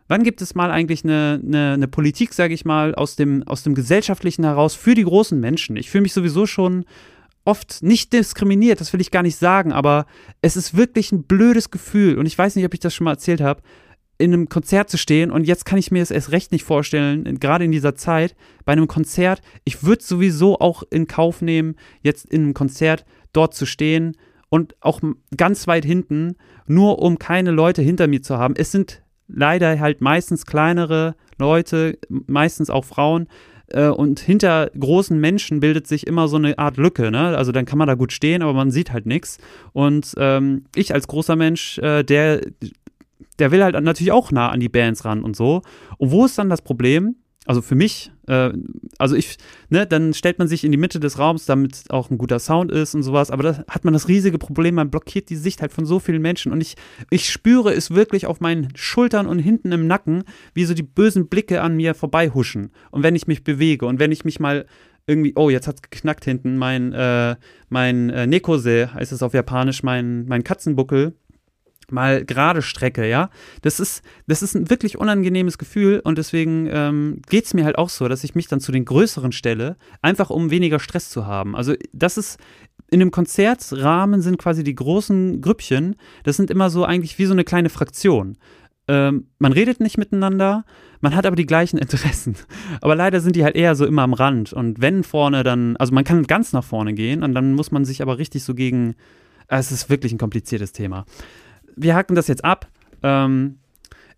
[0.07, 3.63] wann gibt es mal eigentlich eine, eine, eine Politik, sage ich mal, aus dem, aus
[3.63, 5.75] dem Gesellschaftlichen heraus für die großen Menschen?
[5.75, 6.85] Ich fühle mich sowieso schon
[7.47, 10.05] oft nicht diskriminiert, das will ich gar nicht sagen, aber
[10.41, 13.11] es ist wirklich ein blödes Gefühl und ich weiß nicht, ob ich das schon mal
[13.11, 13.61] erzählt habe,
[14.17, 17.39] in einem Konzert zu stehen und jetzt kann ich mir das erst recht nicht vorstellen,
[17.39, 22.25] gerade in dieser Zeit, bei einem Konzert, ich würde sowieso auch in Kauf nehmen, jetzt
[22.25, 24.17] in einem Konzert dort zu stehen
[24.49, 24.99] und auch
[25.35, 26.35] ganz weit hinten,
[26.67, 28.55] nur um keine Leute hinter mir zu haben.
[28.57, 33.27] Es sind leider halt meistens kleinere Leute, meistens auch Frauen,
[33.69, 37.11] äh, und hinter großen Menschen bildet sich immer so eine Art Lücke.
[37.11, 37.37] Ne?
[37.37, 39.37] Also dann kann man da gut stehen, aber man sieht halt nichts.
[39.73, 42.41] Und ähm, ich als großer Mensch, äh, der,
[43.39, 45.61] der will halt natürlich auch nah an die Bands ran und so.
[45.97, 47.15] Und wo ist dann das Problem?
[47.47, 48.51] Also für mich, äh,
[48.97, 49.37] also ich,
[49.69, 52.71] ne, dann stellt man sich in die Mitte des Raums, damit auch ein guter Sound
[52.73, 55.71] ist und sowas, aber da hat man das riesige Problem, man blockiert die Sicht halt
[55.71, 56.51] von so vielen Menschen.
[56.51, 56.75] Und ich,
[57.09, 61.29] ich spüre es wirklich auf meinen Schultern und hinten im Nacken, wie so die bösen
[61.29, 62.71] Blicke an mir vorbeihuschen.
[62.91, 64.65] Und wenn ich mich bewege und wenn ich mich mal
[65.05, 67.37] irgendwie, oh, jetzt hat's geknackt hinten, mein, äh,
[67.69, 71.15] mein äh, Nekose, heißt es auf Japanisch, mein, mein Katzenbuckel,
[71.91, 73.29] mal gerade strecke, ja.
[73.61, 77.77] Das ist, das ist ein wirklich unangenehmes Gefühl und deswegen ähm, geht es mir halt
[77.77, 81.25] auch so, dass ich mich dann zu den größeren stelle, einfach um weniger Stress zu
[81.25, 81.55] haben.
[81.55, 82.39] Also das ist
[82.89, 87.33] in dem Konzertrahmen sind quasi die großen Grüppchen, das sind immer so eigentlich wie so
[87.33, 88.37] eine kleine Fraktion.
[88.87, 90.63] Ähm, man redet nicht miteinander,
[91.01, 92.35] man hat aber die gleichen Interessen.
[92.81, 94.53] Aber leider sind die halt eher so immer am Rand.
[94.53, 97.83] Und wenn vorne dann, also man kann ganz nach vorne gehen und dann muss man
[97.83, 98.95] sich aber richtig so gegen.
[99.49, 101.05] Es ist wirklich ein kompliziertes Thema
[101.77, 102.67] wir hacken das jetzt ab.
[103.03, 103.59] Ähm,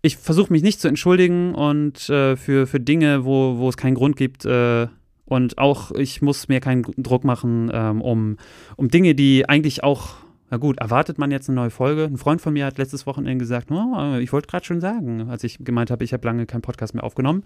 [0.02, 3.94] ich versuche mich nicht zu entschuldigen und äh, für, für Dinge, wo, wo es keinen
[3.94, 4.44] Grund gibt.
[4.44, 4.88] Äh,
[5.26, 8.36] und auch ich muss mir keinen Druck machen, ähm, um,
[8.76, 10.14] um Dinge, die eigentlich auch,
[10.50, 12.04] na gut, erwartet man jetzt eine neue Folge.
[12.04, 15.44] Ein Freund von mir hat letztes Wochenende gesagt, oh, ich wollte gerade schon sagen, als
[15.44, 17.44] ich gemeint habe, ich habe lange keinen Podcast mehr aufgenommen.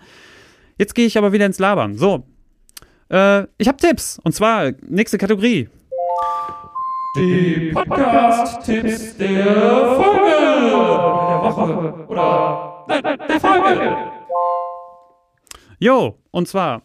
[0.78, 1.98] Jetzt gehe ich aber wieder ins Labern.
[1.98, 2.24] So,
[3.10, 4.18] äh, ich habe Tipps.
[4.22, 5.68] Und zwar nächste Kategorie.
[7.16, 10.30] Die Podcast-Tipps der Folge!
[11.30, 12.06] Der Woche!
[12.08, 13.96] Oder nein, der Folge!
[15.78, 16.82] Jo, und zwar,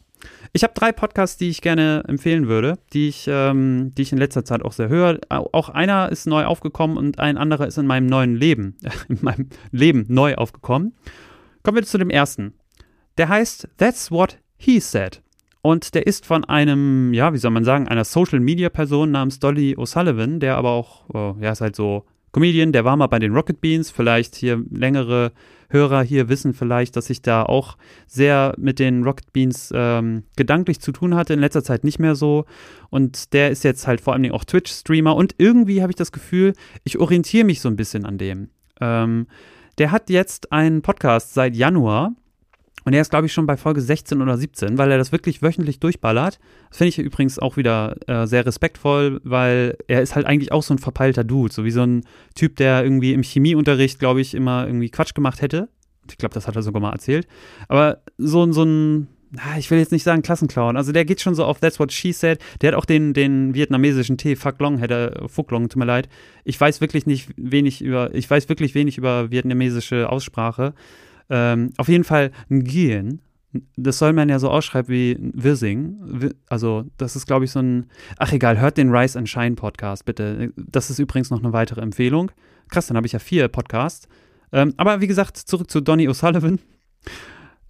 [0.53, 4.19] ich habe drei Podcasts, die ich gerne empfehlen würde, die ich, ähm, die ich in
[4.19, 5.19] letzter Zeit auch sehr höre.
[5.29, 8.77] Auch einer ist neu aufgekommen und ein anderer ist in meinem neuen Leben,
[9.09, 10.93] in meinem Leben neu aufgekommen.
[11.63, 12.53] Kommen wir zu dem ersten.
[13.17, 15.23] Der heißt That's What He Said.
[15.61, 20.39] Und der ist von einem, ja, wie soll man sagen, einer Social-Media-Person namens Dolly O'Sullivan,
[20.39, 23.59] der aber auch, oh, ja, ist halt so Comedian, der war mal bei den Rocket
[23.59, 23.89] Beans.
[23.89, 25.31] Vielleicht hier längere
[25.69, 30.79] Hörer hier wissen vielleicht, dass ich da auch sehr mit den Rocket Beans ähm, gedanklich
[30.79, 31.33] zu tun hatte.
[31.33, 32.45] In letzter Zeit nicht mehr so.
[32.89, 35.15] Und der ist jetzt halt vor allem auch Twitch-Streamer.
[35.15, 38.49] Und irgendwie habe ich das Gefühl, ich orientiere mich so ein bisschen an dem.
[38.79, 39.27] Ähm,
[39.77, 42.13] der hat jetzt einen Podcast seit Januar
[42.85, 45.41] und er ist, glaube ich, schon bei Folge 16 oder 17, weil er das wirklich
[45.41, 46.39] wöchentlich durchballert.
[46.69, 50.63] Das finde ich übrigens auch wieder äh, sehr respektvoll, weil er ist halt eigentlich auch
[50.63, 52.03] so ein verpeilter Dude, so wie so ein
[52.35, 55.69] Typ, der irgendwie im Chemieunterricht, glaube ich, immer irgendwie Quatsch gemacht hätte.
[56.09, 57.27] Ich glaube, das hat er sogar mal erzählt.
[57.67, 59.07] Aber so, so ein,
[59.59, 62.13] ich will jetzt nicht sagen Klassenclown, also der geht schon so auf That's What She
[62.13, 62.39] Said.
[62.61, 66.09] Der hat auch den, den vietnamesischen Tee, Fuck Long, hätte, Fuck Long, tut mir leid.
[66.45, 70.73] Ich weiß wirklich nicht wenig über, ich weiß wirklich wenig über vietnamesische Aussprache.
[71.29, 73.21] Ähm, auf jeden Fall Nguyen,
[73.75, 76.33] das soll man ja so ausschreiben wie Wirsing.
[76.47, 77.87] Also, das ist, glaube ich, so ein.
[78.17, 80.53] Ach, egal, hört den Rise and Shine Podcast, bitte.
[80.55, 82.31] Das ist übrigens noch eine weitere Empfehlung.
[82.69, 84.07] Krass, dann habe ich ja vier Podcasts.
[84.51, 86.59] Ähm, aber wie gesagt, zurück zu Donny O'Sullivan.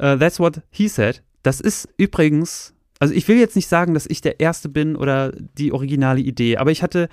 [0.01, 1.23] Uh, that's what he said.
[1.43, 2.73] Das ist übrigens.
[2.99, 6.57] Also, ich will jetzt nicht sagen, dass ich der Erste bin oder die originale Idee,
[6.57, 7.07] aber ich hatte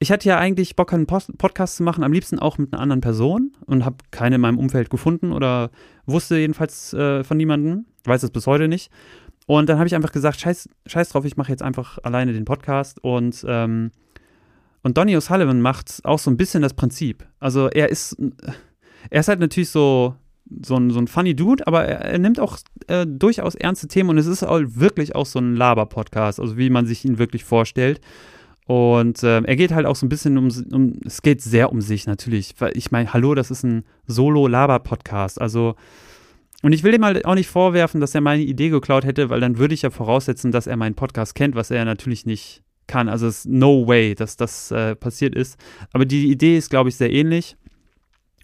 [0.00, 2.82] ich hatte ja eigentlich Bock, einen Post Podcast zu machen, am liebsten auch mit einer
[2.82, 5.70] anderen Person und habe keine in meinem Umfeld gefunden oder
[6.06, 8.90] wusste jedenfalls äh, von niemandem, weiß es bis heute nicht.
[9.46, 12.46] Und dann habe ich einfach gesagt, scheiß, scheiß drauf, ich mache jetzt einfach alleine den
[12.46, 13.90] Podcast und ähm,
[14.82, 17.26] und Donny O'Sullivan macht auch so ein bisschen das Prinzip.
[17.38, 18.16] Also er ist,
[19.10, 20.14] er ist halt natürlich so,
[20.64, 24.08] so ein, so ein funny Dude, aber er, er nimmt auch äh, durchaus ernste Themen
[24.08, 27.44] und es ist auch wirklich auch so ein Laber-Podcast, also wie man sich ihn wirklich
[27.44, 28.00] vorstellt.
[28.70, 31.80] Und äh, er geht halt auch so ein bisschen um, um, es geht sehr um
[31.80, 32.54] sich natürlich.
[32.74, 35.40] Ich meine, hallo, das ist ein Solo-Laber-Podcast.
[35.40, 35.74] Also,
[36.62, 39.40] und ich will ihm halt auch nicht vorwerfen, dass er meine Idee geklaut hätte, weil
[39.40, 43.08] dann würde ich ja voraussetzen, dass er meinen Podcast kennt, was er natürlich nicht kann.
[43.08, 45.58] Also es ist no way, dass das äh, passiert ist.
[45.92, 47.56] Aber die Idee ist, glaube ich, sehr ähnlich.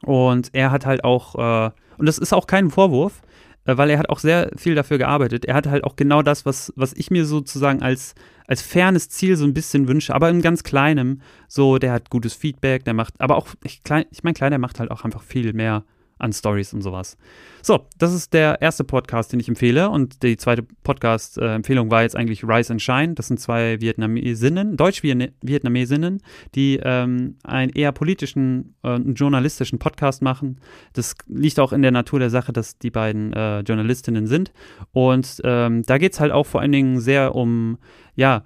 [0.02, 3.22] Und er hat halt auch, äh, und das ist auch kein Vorwurf,
[3.64, 5.44] äh, weil er hat auch sehr viel dafür gearbeitet.
[5.44, 9.36] Er hat halt auch genau das, was, was ich mir sozusagen als als fernes Ziel
[9.36, 11.20] so ein bisschen wünsche, aber im ganz Kleinem.
[11.48, 13.80] So, der hat gutes Feedback, der macht, aber auch, ich,
[14.10, 15.84] ich meine, Kleiner macht halt auch einfach viel mehr
[16.18, 17.16] an Stories und sowas.
[17.62, 19.90] So, das ist der erste Podcast, den ich empfehle.
[19.90, 23.14] Und die zweite Podcast-Empfehlung war jetzt eigentlich Rise and Shine.
[23.14, 26.22] Das sind zwei Vietnamesinnen, Deutsch-Vietnamesinnen,
[26.54, 30.60] die ähm, einen eher politischen, äh, journalistischen Podcast machen.
[30.92, 34.52] Das liegt auch in der Natur der Sache, dass die beiden äh, Journalistinnen sind.
[34.92, 37.78] Und ähm, da geht es halt auch vor allen Dingen sehr um,
[38.14, 38.44] ja,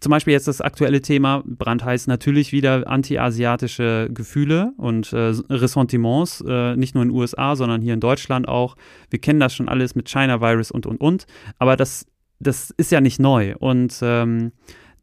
[0.00, 6.76] zum Beispiel jetzt das aktuelle Thema, brandheiß natürlich wieder anti-asiatische Gefühle und äh, Ressentiments, äh,
[6.76, 8.76] nicht nur in den USA, sondern hier in Deutschland auch.
[9.10, 11.26] Wir kennen das schon alles mit China-Virus und, und, und.
[11.58, 12.06] Aber das,
[12.38, 13.54] das ist ja nicht neu.
[13.58, 14.52] Und ähm,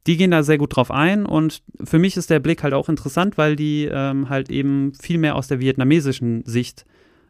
[0.08, 1.26] die gehen da sehr gut drauf ein.
[1.26, 5.18] Und für mich ist der Blick halt auch interessant, weil die ähm, halt eben viel
[5.18, 6.86] mehr aus der vietnamesischen Sicht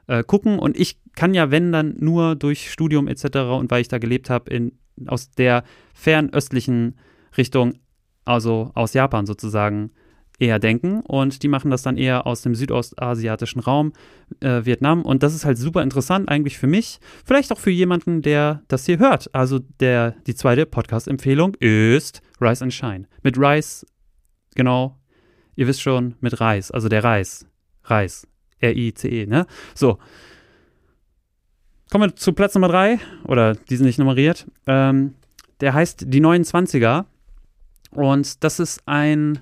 [0.07, 0.59] äh, gucken.
[0.59, 3.37] Und ich kann ja, wenn dann, nur durch Studium etc.
[3.57, 4.71] und weil ich da gelebt habe,
[5.07, 5.63] aus der
[5.93, 6.95] fernöstlichen
[7.37, 7.79] Richtung,
[8.25, 9.91] also aus Japan sozusagen,
[10.39, 13.93] eher denken und die machen das dann eher aus dem südostasiatischen Raum,
[14.41, 18.21] äh, Vietnam und das ist halt super interessant eigentlich für mich, vielleicht auch für jemanden,
[18.21, 19.33] der das hier hört.
[19.33, 23.07] Also der, die zweite Podcast-Empfehlung ist Rise and Shine.
[23.23, 23.85] Mit Rice,
[24.55, 24.97] genau,
[25.55, 27.45] ihr wisst schon, mit Reis, also der Reis,
[27.83, 28.27] Reis,
[28.59, 29.45] R-I-C-E, ne?
[29.73, 29.99] So.
[31.91, 34.47] Kommen wir zu Platz Nummer drei, oder die sind nicht nummeriert.
[34.65, 35.13] Ähm,
[35.61, 37.05] der heißt Die 29er
[37.95, 39.39] und das ist ein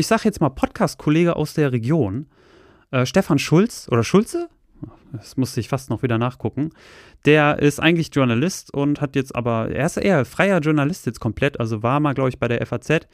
[0.00, 2.26] ich sage jetzt mal Podcast-Kollege aus der Region,
[2.90, 4.48] äh, Stefan Schulz oder Schulze,
[5.12, 6.70] das musste ich fast noch wieder nachgucken.
[7.26, 11.60] Der ist eigentlich Journalist und hat jetzt aber, er ist eher freier Journalist jetzt komplett,
[11.60, 13.06] also war mal, glaube ich, bei der FAZ.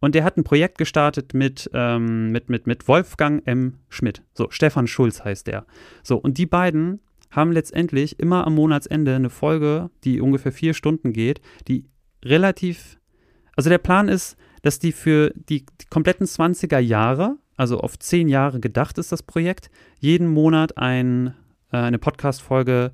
[0.00, 3.78] Und der hat ein Projekt gestartet mit, ähm, mit, mit, mit Wolfgang M.
[3.88, 4.22] Schmidt.
[4.34, 5.64] So, Stefan Schulz heißt der.
[6.02, 11.14] So, und die beiden haben letztendlich immer am Monatsende eine Folge, die ungefähr vier Stunden
[11.14, 11.86] geht, die
[12.22, 12.98] relativ,
[13.56, 18.28] also der Plan ist, dass die für die, die kompletten 20er Jahre, also auf zehn
[18.28, 21.34] Jahre gedacht ist das Projekt, jeden Monat ein,
[21.70, 22.92] äh, eine Podcast-Folge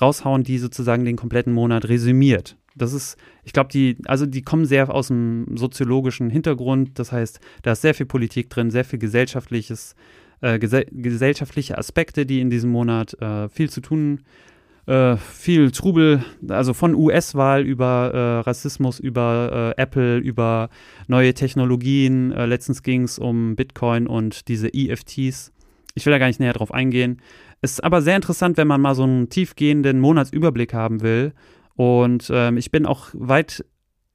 [0.00, 2.56] raushauen, die sozusagen den kompletten Monat resümiert.
[2.74, 6.98] Das ist, ich glaube, die, also die kommen sehr aus dem soziologischen Hintergrund.
[6.98, 9.94] Das heißt, da ist sehr viel Politik drin, sehr viel gesellschaftliches,
[10.40, 14.53] äh, gesell gesellschaftliche Aspekte, die in diesem Monat äh, viel zu tun haben
[14.86, 20.68] äh, viel Trubel, also von US-Wahl über äh, Rassismus, über äh, Apple, über
[21.06, 22.32] neue Technologien.
[22.32, 25.52] Äh, letztens ging es um Bitcoin und diese EFTs.
[25.94, 27.22] Ich will da gar nicht näher drauf eingehen.
[27.62, 31.32] Ist aber sehr interessant, wenn man mal so einen tiefgehenden Monatsüberblick haben will.
[31.76, 33.64] Und ähm, ich bin auch weit,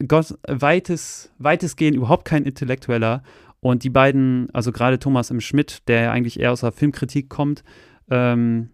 [0.07, 3.23] Gott, weites, weitestgehend überhaupt kein Intellektueller.
[3.59, 5.41] Und die beiden, also gerade Thomas M.
[5.41, 7.63] Schmidt, der ja eigentlich eher aus der Filmkritik kommt,
[8.09, 8.69] ähm,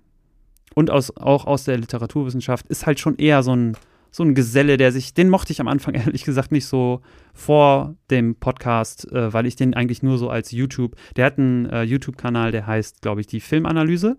[0.75, 3.75] und aus, auch aus der Literaturwissenschaft, ist halt schon eher so ein,
[4.11, 7.01] so ein Geselle, der sich, den mochte ich am Anfang ehrlich gesagt nicht so
[7.33, 11.65] vor dem Podcast, äh, weil ich den eigentlich nur so als YouTube, der hat einen
[11.65, 14.17] äh, YouTube-Kanal, der heißt, glaube ich, die Filmanalyse.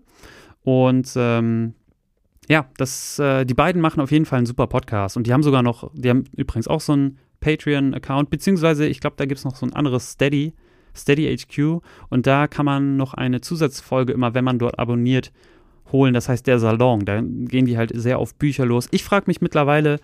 [0.63, 1.75] Und ähm,
[2.49, 5.15] ja, das, äh, die beiden machen auf jeden Fall einen super Podcast.
[5.15, 9.15] Und die haben sogar noch, die haben übrigens auch so einen Patreon-Account, beziehungsweise ich glaube,
[9.17, 10.53] da gibt es noch so ein anderes Steady,
[10.95, 11.81] Steady HQ.
[12.09, 15.31] Und da kann man noch eine Zusatzfolge immer, wenn man dort abonniert,
[15.91, 16.13] holen.
[16.13, 18.87] Das heißt, der Salon, da gehen die halt sehr auf Bücher los.
[18.91, 19.99] Ich frage mich mittlerweile,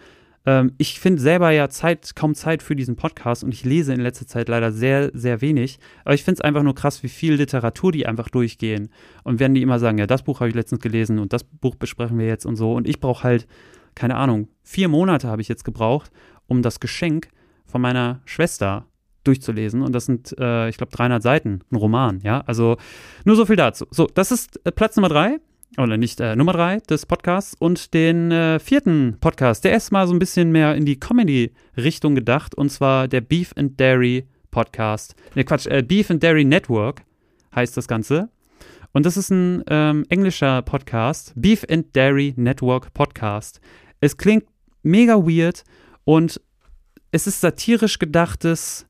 [0.46, 4.02] ähm, ich finde selber ja Zeit, kaum Zeit für diesen Podcast und ich lese in
[4.02, 5.80] letzter Zeit leider sehr, sehr wenig.
[6.04, 8.90] Aber ich finde es einfach nur krass, wie viel Literatur die einfach durchgehen.
[9.24, 11.76] Und werden die immer sagen, ja, das Buch habe ich letztens gelesen und das Buch
[11.76, 12.74] besprechen wir jetzt und so.
[12.74, 13.48] Und ich brauche halt,
[13.96, 16.12] keine Ahnung, vier Monate habe ich jetzt gebraucht,
[16.48, 17.30] um das Geschenk
[17.66, 18.86] von meiner Schwester
[19.24, 19.82] durchzulesen.
[19.82, 22.42] Und das sind, äh, ich glaube, 300 Seiten, ein Roman, ja.
[22.42, 22.76] Also
[23.24, 23.86] nur so viel dazu.
[23.92, 25.40] So, das ist äh, Platz Nummer drei
[25.78, 30.08] oder nicht äh, Nummer drei des Podcasts und den äh, vierten Podcast, der ist mal
[30.08, 35.16] so ein bisschen mehr in die Comedy-Richtung gedacht und zwar der Beef and Dairy Podcast.
[35.36, 37.04] Ne, Quatsch, äh, Beef and Dairy Network
[37.56, 38.30] heißt das Ganze.
[38.92, 43.60] Und das ist ein ähm, englischer Podcast, Beef and Dairy Network Podcast.
[44.00, 44.46] Es klingt
[44.84, 45.64] mega weird
[46.04, 46.40] und
[47.12, 48.86] es ist satirisch gedachtes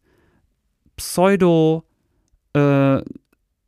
[0.97, 1.83] Pseudo-
[2.53, 3.01] äh,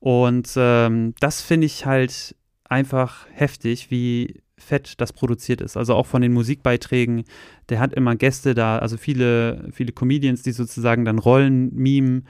[0.05, 5.77] Und ähm, das finde ich halt einfach heftig, wie fett das produziert ist.
[5.77, 7.23] Also auch von den Musikbeiträgen.
[7.69, 12.27] Der hat immer Gäste da, also viele, viele Comedians, die sozusagen dann Rollen mimen.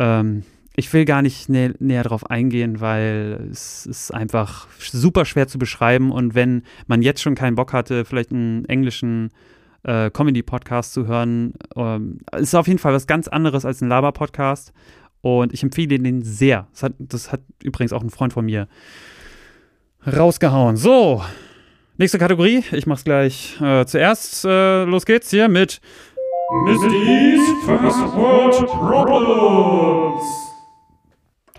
[0.00, 0.42] Ähm,
[0.74, 5.60] ich will gar nicht nä näher darauf eingehen, weil es ist einfach super schwer zu
[5.60, 6.10] beschreiben.
[6.10, 9.30] Und wenn man jetzt schon keinen Bock hatte, vielleicht einen englischen
[9.84, 14.72] äh, Comedy-Podcast zu hören, ähm, ist auf jeden Fall was ganz anderes als ein Laber-Podcast.
[15.26, 16.68] Und ich empfehle den sehr.
[16.70, 18.68] Das hat, das hat übrigens auch ein Freund von mir
[20.06, 20.76] rausgehauen.
[20.76, 21.20] So,
[21.96, 22.62] nächste Kategorie.
[22.70, 24.44] Ich mach's gleich äh, zuerst.
[24.44, 25.80] Äh, los geht's hier mit
[26.64, 30.22] Misty's First World Problems.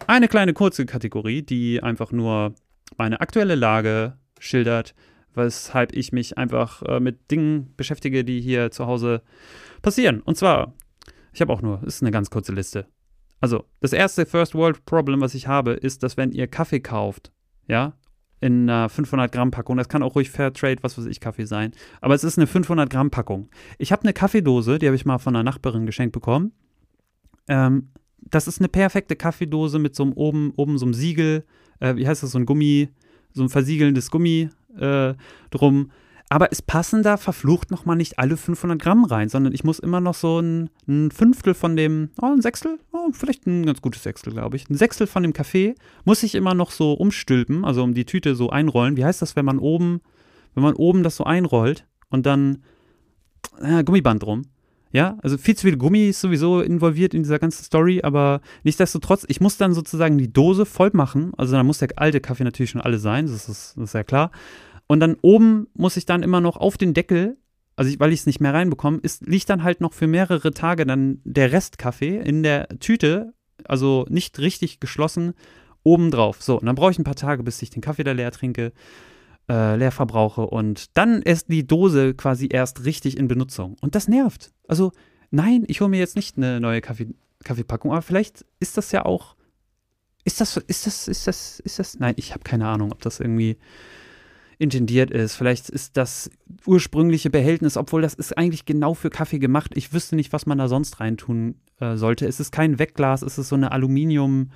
[0.08, 2.56] Eine kleine kurze Kategorie, die einfach nur
[2.98, 4.96] meine aktuelle Lage schildert,
[5.36, 9.24] weshalb ich mich einfach äh, mit Dingen beschäftige, die hier zu Hause
[9.82, 10.22] passieren.
[10.22, 10.74] Und zwar,
[11.34, 12.88] ich habe auch nur, ist eine ganz kurze Liste.
[13.40, 17.32] Also, das erste First World Problem, was ich habe, ist, dass wenn ihr Kaffee kauft,
[17.68, 17.94] ja,
[18.40, 21.72] in einer 500 Gramm Packung, das kann auch ruhig Fairtrade, was weiß ich, Kaffee sein,
[22.02, 23.50] aber es ist eine 500 Gramm Packung.
[23.78, 26.52] Ich habe eine Kaffeedose, die habe ich mal von einer Nachbarin geschenkt bekommen.
[27.48, 31.46] Ähm, das ist eine perfekte Kaffeedose mit so einem oben, oben so einem Siegel,
[31.80, 32.90] äh, wie heißt das, so ein Gummi,
[33.34, 35.14] so ein versiegelndes Gummi äh,
[35.50, 35.92] drum.
[36.30, 40.02] Aber es passen da verflucht nochmal nicht alle 500 Gramm rein, sondern ich muss immer
[40.02, 44.04] noch so ein, ein Fünftel von dem, oh, ein Sechstel, oh, vielleicht ein ganz gutes
[44.04, 44.70] Sechstel, glaube ich.
[44.70, 48.36] Ein Sechstel von dem Kaffee muss ich immer noch so umstülpen, also um die Tüte
[48.36, 48.98] so einrollen.
[48.98, 50.02] Wie heißt das, wenn man oben,
[50.54, 52.64] wenn man oben das so einrollt und dann
[53.62, 54.44] äh, Gummiband drum?
[54.92, 59.26] Ja, also viel zu viel Gummi ist sowieso involviert in dieser ganzen Story, aber nichtsdestotrotz,
[59.28, 61.34] ich muss dann sozusagen die Dose voll machen.
[61.38, 64.04] Also dann muss der alte Kaffee natürlich schon alle sein, das ist, das ist ja
[64.04, 64.32] klar.
[64.88, 67.38] Und dann oben muss ich dann immer noch auf den Deckel,
[67.76, 70.52] also ich, weil ich es nicht mehr reinbekomme, ist, liegt dann halt noch für mehrere
[70.52, 73.34] Tage dann der Restkaffee in der Tüte,
[73.66, 75.34] also nicht richtig geschlossen,
[75.84, 76.42] oben drauf.
[76.42, 78.74] So, und dann brauche ich ein paar Tage, bis ich den Kaffee da leer trinke,
[79.50, 83.78] äh, leer verbrauche und dann ist die Dose quasi erst richtig in Benutzung.
[83.82, 84.52] Und das nervt.
[84.68, 84.92] Also,
[85.32, 89.06] nein, ich hole mir jetzt nicht eine neue Kaffee, Kaffeepackung, aber vielleicht ist das ja
[89.06, 89.36] auch.
[90.26, 92.00] Ist das, ist das, ist das, ist das?
[92.00, 93.58] Nein, ich habe keine Ahnung, ob das irgendwie
[94.60, 95.36] intendiert ist.
[95.36, 96.30] Vielleicht ist das
[96.66, 99.72] ursprüngliche Behältnis, obwohl das ist eigentlich genau für Kaffee gemacht.
[99.76, 102.26] Ich wüsste nicht, was man da sonst reintun äh, sollte.
[102.26, 104.50] Es ist kein Wegglas, es ist so eine Aluminium-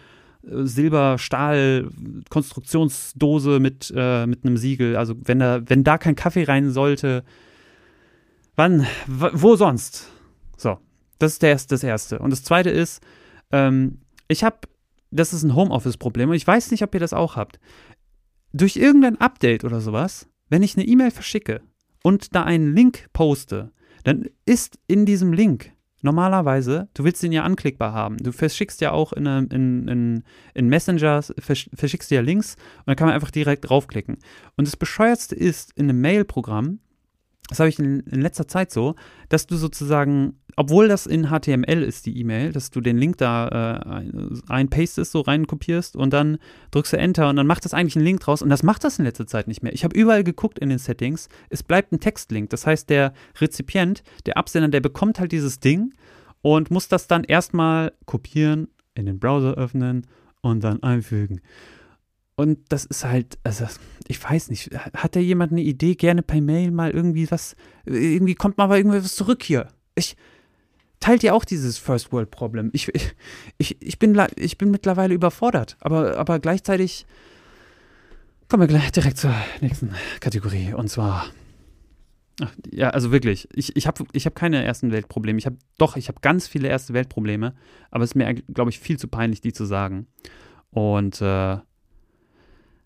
[0.44, 1.90] äh, Silber, Stahl,
[2.30, 4.96] Konstruktionsdose mit, äh, mit einem Siegel.
[4.96, 7.24] Also wenn da, wenn da kein Kaffee rein sollte,
[8.56, 10.10] wann, wo sonst?
[10.58, 10.80] So,
[11.20, 12.20] das ist der, das Erste.
[12.20, 13.04] Und das Zweite ist,
[13.52, 14.58] ähm, ich habe,
[15.12, 17.60] das ist ein Homeoffice-Problem und ich weiß nicht, ob ihr das auch habt
[18.54, 21.62] durch irgendein Update oder sowas, wenn ich eine E-Mail verschicke
[22.04, 23.72] und da einen Link poste,
[24.04, 28.18] dann ist in diesem Link normalerweise, du willst den ja anklickbar haben.
[28.18, 33.08] Du verschickst ja auch in, in, in, in Messenger, verschickst ja Links und dann kann
[33.08, 34.18] man einfach direkt draufklicken.
[34.58, 36.80] Und das Bescheuertste ist, in einem Mail-Programm
[37.52, 38.96] das habe ich in, letzter Zeit so,
[39.28, 43.84] dass du sozusagen, obwohl das in HTML ist, die E-Mail, dass du den Link da
[43.84, 44.04] äh,
[44.48, 46.38] einpastest, so reinkopierst und dann
[46.72, 49.00] drückst du Enter und dann macht das eigentlich einen Link draus und das macht das
[49.00, 49.74] in letzter Zeit nicht mehr.
[49.74, 52.50] Ich habe überall geguckt in den Settings, es bleibt ein Textlink.
[52.52, 53.12] Das heißt, der
[53.42, 55.94] Rezipient, der Absender, der bekommt halt dieses Ding
[56.42, 60.08] und muss das dann erstmal kopieren, in den Browser öffnen
[60.40, 61.42] und dann einfügen.
[62.42, 63.68] Und das ist halt, also
[64.08, 68.34] ich weiß nicht, hat da jemand eine Idee, gerne per Mail mal irgendwie was, irgendwie
[68.34, 69.68] kommt mal irgendwas zurück hier.
[69.94, 70.18] Ich,
[71.00, 72.72] teilt ihr auch dieses First World Problem?
[72.74, 72.92] Ich,
[73.60, 77.06] ich, ich, bin, ich bin mittlerweile überfordert, aber, aber gleichzeitig
[78.50, 81.28] kommen wir gleich direkt zur nächsten Kategorie und zwar,
[82.42, 85.38] ach, ja, also wirklich, ich, ich habe ich hab keine ersten Weltprobleme.
[85.38, 87.54] Ich habe, doch, ich habe ganz viele erste Weltprobleme,
[87.92, 90.08] aber es ist mir, glaube ich, viel zu peinlich, die zu sagen.
[90.72, 91.58] Und, äh,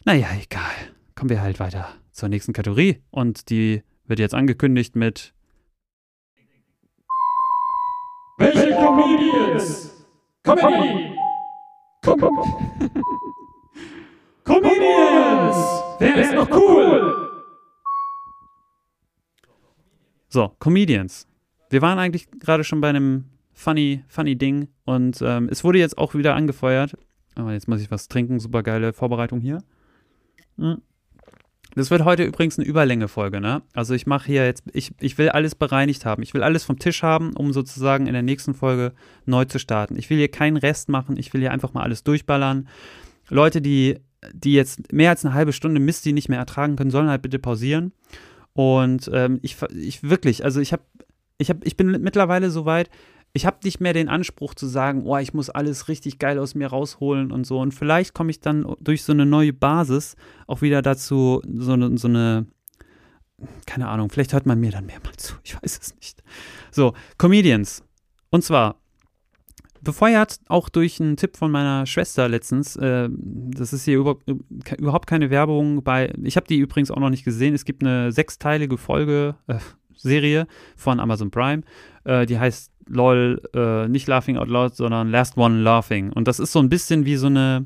[0.06, 0.72] naja, egal.
[1.15, 3.02] Kommen wir halt weiter zur nächsten Kategorie.
[3.12, 5.34] Und die wird jetzt angekündigt mit.
[8.38, 10.06] Welche Comedians?
[10.44, 11.15] Comedy!
[12.04, 12.20] Com
[14.44, 15.58] Comedians!
[16.00, 17.32] Wer ist noch cool?
[20.28, 21.28] So, Comedians.
[21.70, 25.98] Wir waren eigentlich gerade schon bei einem funny, funny Ding und ähm, es wurde jetzt
[25.98, 26.96] auch wieder angefeuert.
[27.36, 28.39] Aber jetzt muss ich was trinken.
[28.39, 29.63] Super geile Vorbereitung hier.
[30.58, 30.82] Hm.
[31.76, 33.62] Das wird heute übrigens eine Überlänge-Folge, ne?
[33.74, 36.24] Also ich mache hier jetzt, ich, ich will alles bereinigt haben.
[36.24, 38.94] Ich will alles vom Tisch haben, um sozusagen in der nächsten Folge
[39.26, 39.98] neu zu starten.
[39.98, 42.70] Ich will hier keinen Rest machen, ich will hier einfach mal alles durchballern.
[43.30, 44.00] Leute, die,
[44.32, 47.22] die jetzt mehr als eine halbe Stunde Mist, die nicht mehr ertragen können, sollen halt
[47.22, 47.91] bitte pausieren.
[48.54, 50.84] Und ähm, ich, ich wirklich, also ich habe,
[51.38, 52.89] ich habe, ich bin mittlerweile so weit,
[53.36, 56.56] ich habe nicht mehr den Anspruch zu sagen, oh, ich muss alles richtig geil aus
[56.56, 57.60] mir rausholen und so.
[57.60, 60.15] Und vielleicht komme ich dann durch so eine neue Basis
[60.48, 62.45] auch wieder dazu, so eine, so eine,
[63.65, 66.24] keine Ahnung, vielleicht hört man mir dann mehr mal zu, ich weiß es nicht.
[66.71, 67.84] So, Comedians.
[68.30, 68.78] Und zwar,
[69.82, 72.78] befeuert auch durch einen Tipp von meiner Schwester letztens.
[72.78, 74.16] Äh, das ist hier über,
[74.78, 76.14] überhaupt keine Werbung bei.
[76.24, 77.53] Ich habe die übrigens auch noch nicht gesehen.
[77.53, 79.60] Es gibt eine sechsteilige Folge, äh,
[79.95, 81.64] Serie von Amazon Prime.
[82.03, 86.12] Äh, die heißt LOL, äh, nicht Laughing Out Loud, sondern Last One Laughing.
[86.12, 87.64] Und das ist so ein bisschen wie so eine,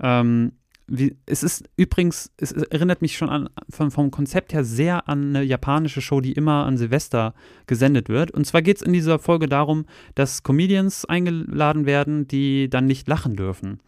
[0.00, 0.52] ähm,
[0.86, 5.34] wie, es ist übrigens, es erinnert mich schon an, vom, vom Konzept her sehr an
[5.34, 7.34] eine japanische Show, die immer an Silvester
[7.66, 8.30] gesendet wird.
[8.30, 13.08] Und zwar geht es in dieser Folge darum, dass Comedians eingeladen werden, die dann nicht
[13.08, 13.80] lachen dürfen.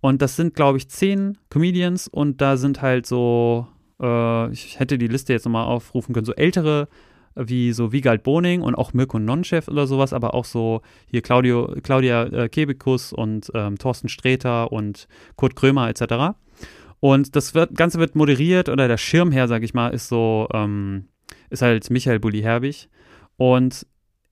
[0.00, 3.68] Und das sind, glaube ich, zehn Comedians und da sind halt so,
[4.00, 6.88] äh, ich hätte die Liste jetzt nochmal aufrufen können, so ältere
[7.34, 11.74] wie so Wiegald Boning und auch Mirko Nonchef oder sowas, aber auch so hier Claudio,
[11.82, 16.36] Claudia äh, Kebekus und ähm, Thorsten Sträter und Kurt Krömer etc.
[17.00, 21.06] Und das wird, Ganze wird moderiert oder der Schirmherr, sag ich mal, ist so, ähm,
[21.50, 22.88] ist halt Michael Bulli-Herbig.
[23.36, 23.86] Und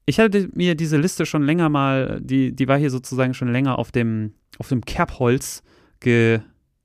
[0.07, 3.79] ich hatte mir diese Liste schon länger mal, die, die war hier sozusagen schon länger
[3.79, 5.63] auf dem, auf dem Kerbholz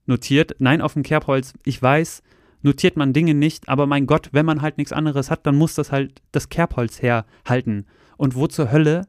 [0.06, 0.56] notiert.
[0.60, 2.24] Nein, auf dem Kerbholz, ich weiß,
[2.66, 5.76] notiert man Dinge nicht, aber mein Gott, wenn man halt nichts anderes hat, dann muss
[5.76, 7.86] das halt das Kerbholz herhalten.
[8.18, 9.08] Und wo zur Hölle,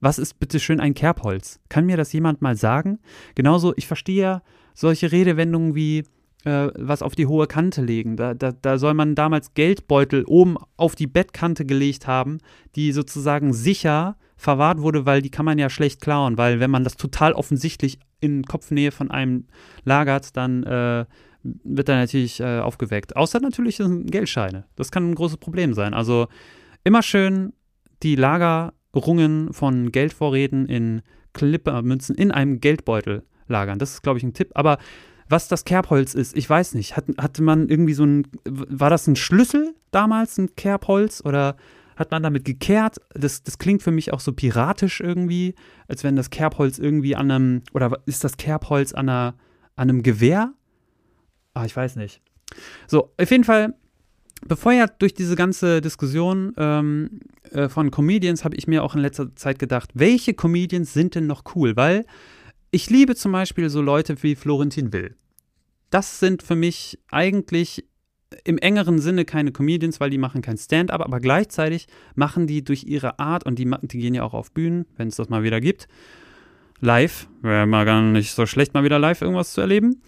[0.00, 1.60] was ist bitte schön ein Kerbholz?
[1.68, 3.00] Kann mir das jemand mal sagen?
[3.34, 4.42] Genauso, ich verstehe ja
[4.74, 6.04] solche Redewendungen wie
[6.44, 8.16] äh, was auf die hohe Kante legen.
[8.16, 12.38] Da, da, da soll man damals Geldbeutel oben auf die Bettkante gelegt haben,
[12.76, 16.84] die sozusagen sicher verwahrt wurde, weil die kann man ja schlecht klauen, weil wenn man
[16.84, 19.46] das total offensichtlich in Kopfnähe von einem
[19.84, 21.04] lagert, dann äh,
[21.42, 23.16] wird er natürlich äh, aufgeweckt.
[23.16, 24.64] Außer natürlich sind Geldscheine.
[24.76, 25.94] Das kann ein großes Problem sein.
[25.94, 26.28] Also
[26.84, 27.52] immer schön
[28.02, 33.78] die Lagerungen von Geldvorräten in Klippermünzen in einem Geldbeutel lagern.
[33.78, 34.50] Das ist, glaube ich, ein Tipp.
[34.54, 34.78] Aber
[35.28, 36.96] was das Kerbholz ist, ich weiß nicht.
[36.96, 41.22] Hat, hatte man irgendwie so ein, war das ein Schlüssel damals, ein Kerbholz?
[41.24, 41.56] Oder
[41.96, 42.96] hat man damit gekehrt?
[43.14, 45.54] Das, das klingt für mich auch so piratisch irgendwie,
[45.86, 49.34] als wenn das Kerbholz irgendwie an einem, oder ist das Kerbholz an, einer,
[49.76, 50.52] an einem Gewehr?
[51.54, 52.20] Ah, ich weiß nicht.
[52.86, 53.74] So, auf jeden Fall,
[54.46, 57.20] bevor ja durch diese ganze Diskussion ähm,
[57.50, 61.26] äh, von Comedians habe ich mir auch in letzter Zeit gedacht, welche Comedians sind denn
[61.26, 61.76] noch cool?
[61.76, 62.06] Weil
[62.70, 65.16] ich liebe zum Beispiel so Leute wie Florentin Will.
[65.90, 67.84] Das sind für mich eigentlich
[68.44, 72.84] im engeren Sinne keine Comedians, weil die machen kein Stand-up, aber gleichzeitig machen die durch
[72.84, 75.60] ihre Art und die, die gehen ja auch auf Bühnen, wenn es das mal wieder
[75.60, 75.88] gibt.
[76.80, 80.00] Live, wäre mal gar nicht so schlecht, mal wieder live irgendwas zu erleben.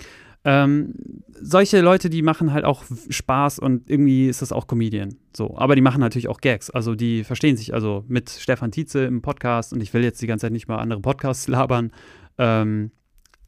[0.44, 0.94] Ähm,
[1.40, 5.16] solche Leute, die machen halt auch Spaß und irgendwie ist das auch Comedian.
[5.36, 6.70] So, aber die machen natürlich auch Gags.
[6.70, 10.26] Also die verstehen sich also mit Stefan Tietze im Podcast und ich will jetzt die
[10.26, 11.92] ganze Zeit nicht mal andere Podcasts labern,
[12.38, 12.90] ähm,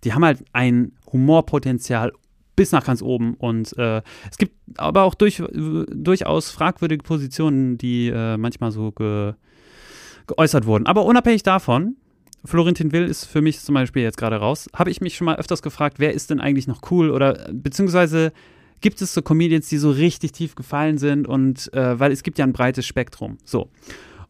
[0.04, 2.12] die haben halt ein Humorpotenzial
[2.56, 3.34] bis nach ganz oben.
[3.34, 9.34] Und äh, es gibt aber auch durch, durchaus fragwürdige Positionen, die äh, manchmal so ge,
[10.26, 10.86] geäußert wurden.
[10.86, 11.96] Aber unabhängig davon,
[12.44, 15.36] Florentin Will ist für mich zum Beispiel jetzt gerade raus, habe ich mich schon mal
[15.36, 17.10] öfters gefragt, wer ist denn eigentlich noch cool?
[17.10, 18.32] Oder beziehungsweise
[18.80, 22.38] gibt es so Comedians, die so richtig tief gefallen sind und äh, weil es gibt
[22.38, 23.38] ja ein breites Spektrum.
[23.44, 23.70] So.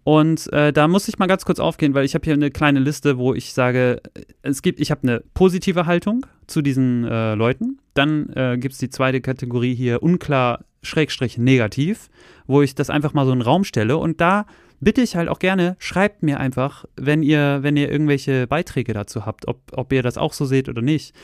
[0.05, 2.79] Und äh, da muss ich mal ganz kurz aufgehen, weil ich habe hier eine kleine
[2.79, 4.03] Liste, wo ich sage,
[4.43, 7.79] es gibt, ich habe eine positive Haltung zu diesen äh, Leuten.
[7.95, 12.11] Dann äh, gibt es die zweite Kategorie hier, unklar, Schrägstrich, negativ,
[12.47, 13.97] wo ich das einfach mal so in den Raum stelle.
[13.97, 14.45] Und da
[14.85, 19.27] bitte ich halt auch gerne, schreibt mir einfach, wenn ihr, wenn ihr irgendwelche Beiträge dazu
[19.27, 21.15] habt, ob, ob ihr das auch so seht oder nicht.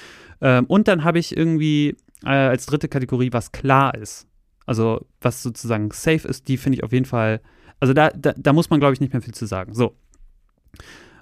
[0.41, 4.27] Ähm, und dann habe ich irgendwie äh, als dritte Kategorie, was klar ist.
[4.67, 7.41] Also was sozusagen safe ist, die finde ich auf jeden Fall
[7.81, 9.75] also da, da, da muss man, glaube ich, nicht mehr viel zu sagen.
[9.75, 9.97] So.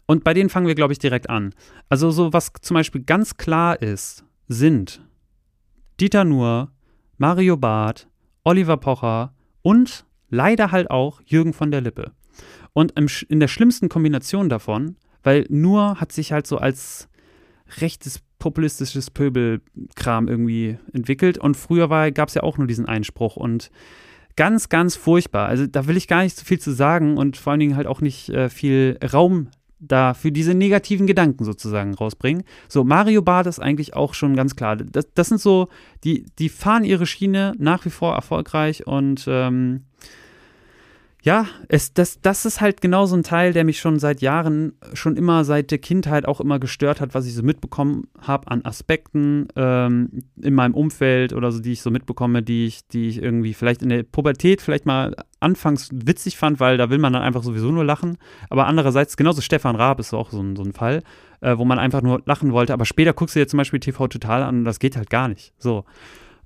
[0.06, 1.54] Und bei denen fangen wir, glaube ich, direkt an.
[1.88, 5.00] Also so, was zum Beispiel ganz klar ist, sind
[6.00, 6.72] Dieter Nuhr,
[7.16, 8.08] Mario Barth,
[8.44, 12.12] Oliver Pocher und leider halt auch Jürgen von der Lippe.
[12.78, 17.08] Und im, in der schlimmsten Kombination davon, weil Nuhr hat sich halt so als
[17.80, 23.72] rechtes populistisches Pöbelkram irgendwie entwickelt und früher gab es ja auch nur diesen Einspruch und
[24.36, 25.48] ganz, ganz furchtbar.
[25.48, 27.88] Also da will ich gar nicht so viel zu sagen und vor allen Dingen halt
[27.88, 29.48] auch nicht äh, viel Raum
[29.80, 32.44] da für diese negativen Gedanken sozusagen rausbringen.
[32.68, 34.76] So, Mario Bart ist eigentlich auch schon ganz klar.
[34.76, 35.66] Das, das sind so,
[36.04, 39.82] die, die fahren ihre Schiene nach wie vor erfolgreich und ähm,
[41.22, 44.74] ja, es, das, das ist halt genau so ein Teil, der mich schon seit Jahren,
[44.92, 48.64] schon immer seit der Kindheit auch immer gestört hat, was ich so mitbekommen habe an
[48.64, 53.20] Aspekten ähm, in meinem Umfeld oder so, die ich so mitbekomme, die ich, die ich
[53.20, 57.22] irgendwie vielleicht in der Pubertät vielleicht mal anfangs witzig fand, weil da will man dann
[57.22, 58.16] einfach sowieso nur lachen.
[58.48, 61.02] Aber andererseits, genauso Stefan Raab ist auch so ein, so ein Fall,
[61.40, 62.72] äh, wo man einfach nur lachen wollte.
[62.72, 65.26] Aber später guckst du dir zum Beispiel TV Total an und das geht halt gar
[65.26, 65.52] nicht.
[65.58, 65.84] So.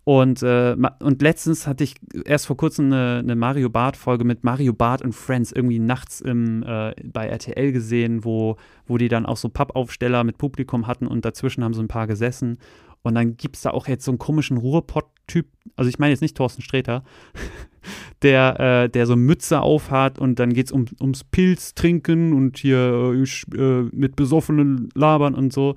[0.04, 1.94] Und, äh, und letztens hatte ich
[2.24, 6.64] erst vor kurzem eine, eine Mario Bart-Folge mit Mario Bart und Friends irgendwie nachts im,
[6.64, 11.24] äh, bei RTL gesehen, wo, wo die dann auch so Pappaufsteller mit Publikum hatten und
[11.24, 12.58] dazwischen haben so ein paar gesessen.
[13.02, 15.46] Und dann gibt es da auch jetzt so einen komischen Ruhrpott-Typ,
[15.76, 17.04] also ich meine jetzt nicht Thorsten Sträter,
[18.22, 22.58] der, äh, der so Mütze aufhat und dann geht es um, ums Pilz trinken und
[22.58, 25.76] hier äh, äh, mit besoffenen Labern und so.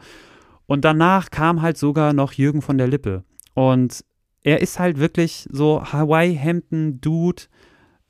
[0.66, 3.24] Und danach kam halt sogar noch Jürgen von der Lippe.
[3.54, 4.04] Und
[4.46, 7.44] er ist halt wirklich so Hawaii-Hemden-Dude.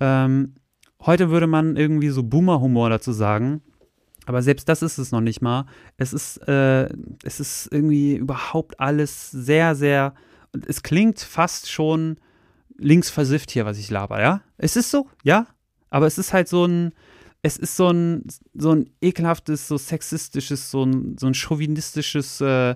[0.02, 0.56] Ähm,
[1.00, 3.62] heute würde man irgendwie so Boomer-Humor dazu sagen.
[4.26, 5.66] Aber selbst das ist es noch nicht mal.
[5.96, 6.90] Es ist, äh,
[7.24, 10.14] es ist irgendwie überhaupt alles sehr, sehr.
[10.68, 12.18] Es klingt fast schon
[12.78, 14.42] links versifft hier, was ich laber, ja?
[14.58, 15.48] Es ist so, ja.
[15.90, 16.92] Aber es ist halt so ein,
[17.44, 18.24] es ist so ein,
[18.54, 22.76] so ein ekelhaftes, so sexistisches, so ein, so ein chauvinistisches, äh,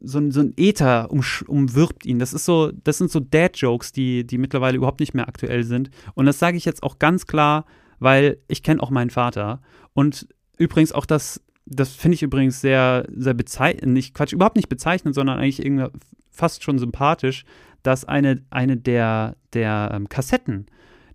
[0.00, 2.18] so ein, so ein Äther um, umwirbt ihn.
[2.18, 5.90] Das ist so, das sind so Dad-Jokes, die, die mittlerweile überhaupt nicht mehr aktuell sind.
[6.14, 7.64] Und das sage ich jetzt auch ganz klar,
[7.98, 9.62] weil ich kenne auch meinen Vater.
[9.94, 14.68] Und übrigens auch das, das finde ich übrigens sehr, sehr bezeichnend, nicht Quatsch, überhaupt nicht
[14.68, 15.88] bezeichnend, sondern eigentlich irgendwie
[16.30, 17.44] fast schon sympathisch,
[17.82, 20.66] dass eine, eine der, der ähm, Kassetten,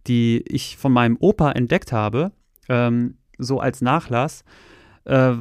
[0.07, 2.31] die ich von meinem Opa entdeckt habe,
[2.69, 4.43] ähm, so als Nachlass,
[5.05, 5.33] äh,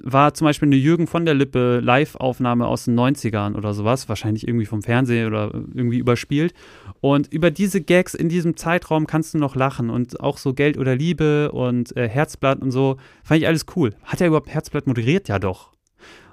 [0.00, 4.46] war zum Beispiel eine Jürgen von der Lippe Live-Aufnahme aus den 90ern oder sowas, wahrscheinlich
[4.46, 6.54] irgendwie vom Fernsehen oder irgendwie überspielt.
[7.00, 10.78] Und über diese Gags in diesem Zeitraum kannst du noch lachen und auch so Geld
[10.78, 13.94] oder Liebe und äh, Herzblatt und so, fand ich alles cool.
[14.04, 15.28] Hat er überhaupt Herzblatt moderiert?
[15.28, 15.72] Ja, doch.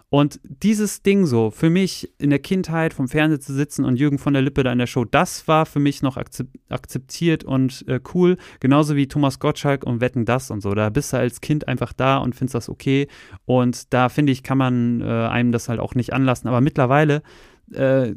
[0.09, 4.19] Und dieses Ding so, für mich in der Kindheit vom Fernseher zu sitzen und Jürgen
[4.19, 7.99] von der Lippe da in der Show, das war für mich noch akzeptiert und äh,
[8.13, 8.37] cool.
[8.59, 10.73] Genauso wie Thomas Gottschalk und Wetten das und so.
[10.75, 13.07] Da bist du als Kind einfach da und findest das okay.
[13.45, 16.47] Und da finde ich, kann man äh, einem das halt auch nicht anlassen.
[16.47, 17.23] Aber mittlerweile,
[17.73, 18.13] äh,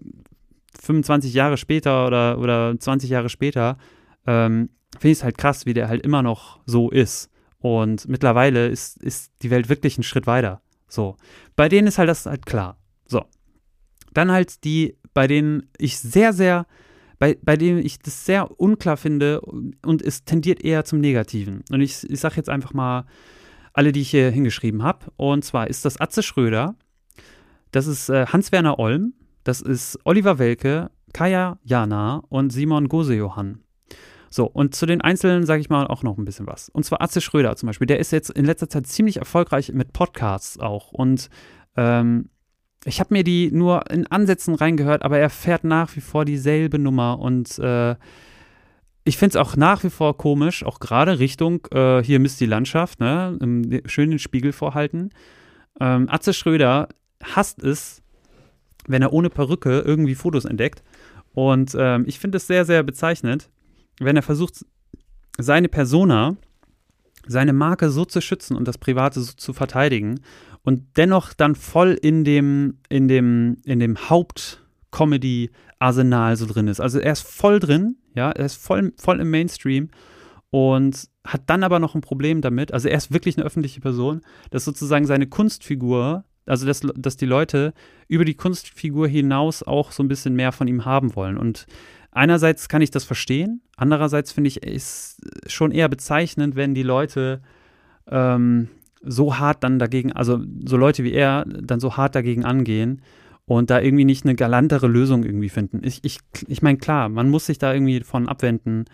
[0.80, 3.78] 25 Jahre später oder, oder 20 Jahre später,
[4.26, 7.30] ähm, finde ich es halt krass, wie der halt immer noch so ist.
[7.60, 10.60] Und mittlerweile ist, ist die Welt wirklich einen Schritt weiter.
[10.88, 11.16] So.
[11.56, 12.78] Bei denen ist halt das halt klar.
[13.06, 13.24] So.
[14.12, 16.66] Dann halt die, bei denen ich sehr, sehr,
[17.18, 21.64] bei, bei denen ich das sehr unklar finde und es tendiert eher zum Negativen.
[21.70, 23.06] Und ich, ich sage jetzt einfach mal
[23.72, 25.06] alle, die ich hier hingeschrieben habe.
[25.16, 26.74] Und zwar ist das Atze Schröder,
[27.70, 29.14] das ist äh, Hans-Werner Olm,
[29.44, 33.62] das ist Oliver Welke, Kaya Jana und Simon Gosejohann.
[34.30, 36.68] So, und zu den Einzelnen sage ich mal auch noch ein bisschen was.
[36.68, 39.92] Und zwar Atze Schröder zum Beispiel, der ist jetzt in letzter Zeit ziemlich erfolgreich mit
[39.92, 40.92] Podcasts auch.
[40.92, 41.30] Und
[41.76, 42.28] ähm,
[42.84, 46.78] ich habe mir die nur in Ansätzen reingehört, aber er fährt nach wie vor dieselbe
[46.78, 47.96] Nummer und äh,
[49.04, 52.46] ich finde es auch nach wie vor komisch, auch gerade Richtung, äh, hier misst die
[52.46, 53.38] Landschaft, ne?
[53.86, 55.10] schön den Spiegel vorhalten.
[55.80, 56.88] Ähm, Atze Schröder
[57.24, 58.02] hasst es,
[58.86, 60.82] wenn er ohne Perücke irgendwie Fotos entdeckt.
[61.32, 63.48] Und ähm, ich finde es sehr, sehr bezeichnend
[64.00, 64.64] wenn er versucht,
[65.38, 66.36] seine Persona,
[67.26, 70.18] seine Marke so zu schützen und das Private so zu verteidigen
[70.62, 76.80] und dennoch dann voll in dem, in dem, in dem Haupt-Comedy-Arsenal so drin ist.
[76.80, 79.90] Also er ist voll drin, ja, er ist voll, voll im Mainstream
[80.50, 84.22] und hat dann aber noch ein Problem damit, also er ist wirklich eine öffentliche Person,
[84.50, 87.74] dass sozusagen seine Kunstfigur, also dass, dass die Leute
[88.08, 91.36] über die Kunstfigur hinaus auch so ein bisschen mehr von ihm haben wollen.
[91.36, 91.66] Und
[92.18, 97.40] einerseits kann ich das verstehen, andererseits finde ich es schon eher bezeichnend, wenn die Leute
[98.08, 98.68] ähm,
[99.02, 103.02] so hart dann dagegen, also so Leute wie er, dann so hart dagegen angehen
[103.46, 105.80] und da irgendwie nicht eine galantere Lösung irgendwie finden.
[105.84, 108.86] Ich, ich, ich meine, klar, man muss sich da irgendwie von abwenden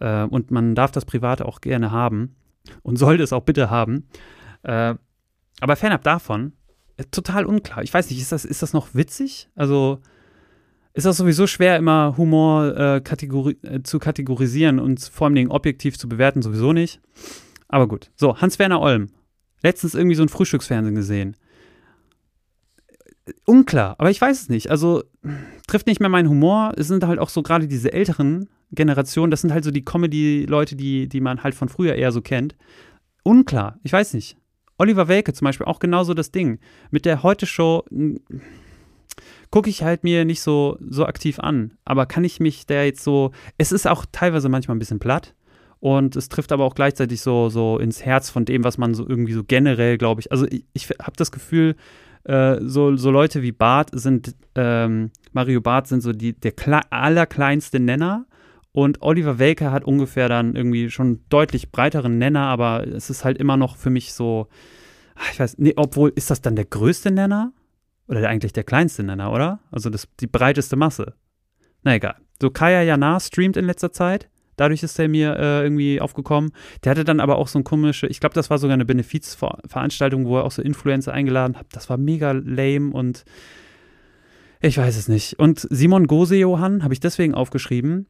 [0.00, 2.34] äh, und man darf das Private auch gerne haben
[2.82, 4.08] und sollte es auch bitte haben.
[4.64, 4.96] Äh,
[5.60, 6.52] aber fernab davon,
[6.96, 7.82] äh, total unklar.
[7.82, 9.48] Ich weiß nicht, ist das, ist das noch witzig?
[9.54, 10.00] Also,
[10.94, 15.98] ist das sowieso schwer, immer Humor äh, kategori äh, zu kategorisieren und vor allem objektiv
[15.98, 17.00] zu bewerten, sowieso nicht.
[17.68, 18.10] Aber gut.
[18.16, 19.08] So, Hans-Werner Olm.
[19.62, 21.36] Letztens irgendwie so ein Frühstücksfernsehen gesehen.
[23.46, 24.70] Unklar, aber ich weiß es nicht.
[24.70, 25.04] Also
[25.66, 26.72] trifft nicht mehr meinen Humor.
[26.76, 30.76] Es sind halt auch so gerade diese älteren Generationen, das sind halt so die Comedy-Leute,
[30.76, 32.56] die, die man halt von früher eher so kennt.
[33.22, 34.36] Unklar, ich weiß nicht.
[34.78, 36.58] Oliver Welke zum Beispiel, auch genauso das Ding.
[36.90, 37.84] Mit der Heute-Show
[39.52, 41.74] gucke ich halt mir nicht so, so aktiv an.
[41.84, 43.30] Aber kann ich mich da jetzt so.
[43.58, 45.34] Es ist auch teilweise manchmal ein bisschen platt.
[45.78, 49.06] Und es trifft aber auch gleichzeitig so, so ins Herz von dem, was man so
[49.08, 50.32] irgendwie so generell, glaube ich.
[50.32, 51.76] Also ich, ich habe das Gefühl,
[52.24, 56.54] äh, so, so Leute wie Bart sind, ähm, Mario Bart sind so die, der
[56.90, 58.26] allerkleinste Nenner.
[58.72, 63.36] Und Oliver Welke hat ungefähr dann irgendwie schon deutlich breiteren Nenner, aber es ist halt
[63.36, 64.48] immer noch für mich so,
[65.30, 67.52] ich weiß, nee, obwohl, ist das dann der größte Nenner?
[68.08, 69.60] Oder eigentlich der kleinste Nenner, oder?
[69.70, 71.14] Also das, die breiteste Masse.
[71.82, 72.16] Na egal.
[72.40, 74.28] So Kaya Jana streamt in letzter Zeit.
[74.56, 76.52] Dadurch ist er mir äh, irgendwie aufgekommen.
[76.84, 80.26] Der hatte dann aber auch so ein komische, ich glaube, das war sogar eine Benefizveranstaltung,
[80.26, 81.66] wo er auch so Influencer eingeladen hat.
[81.72, 83.24] Das war mega lame und
[84.60, 85.38] ich weiß es nicht.
[85.38, 88.06] Und Simon Gose-Johann habe ich deswegen aufgeschrieben,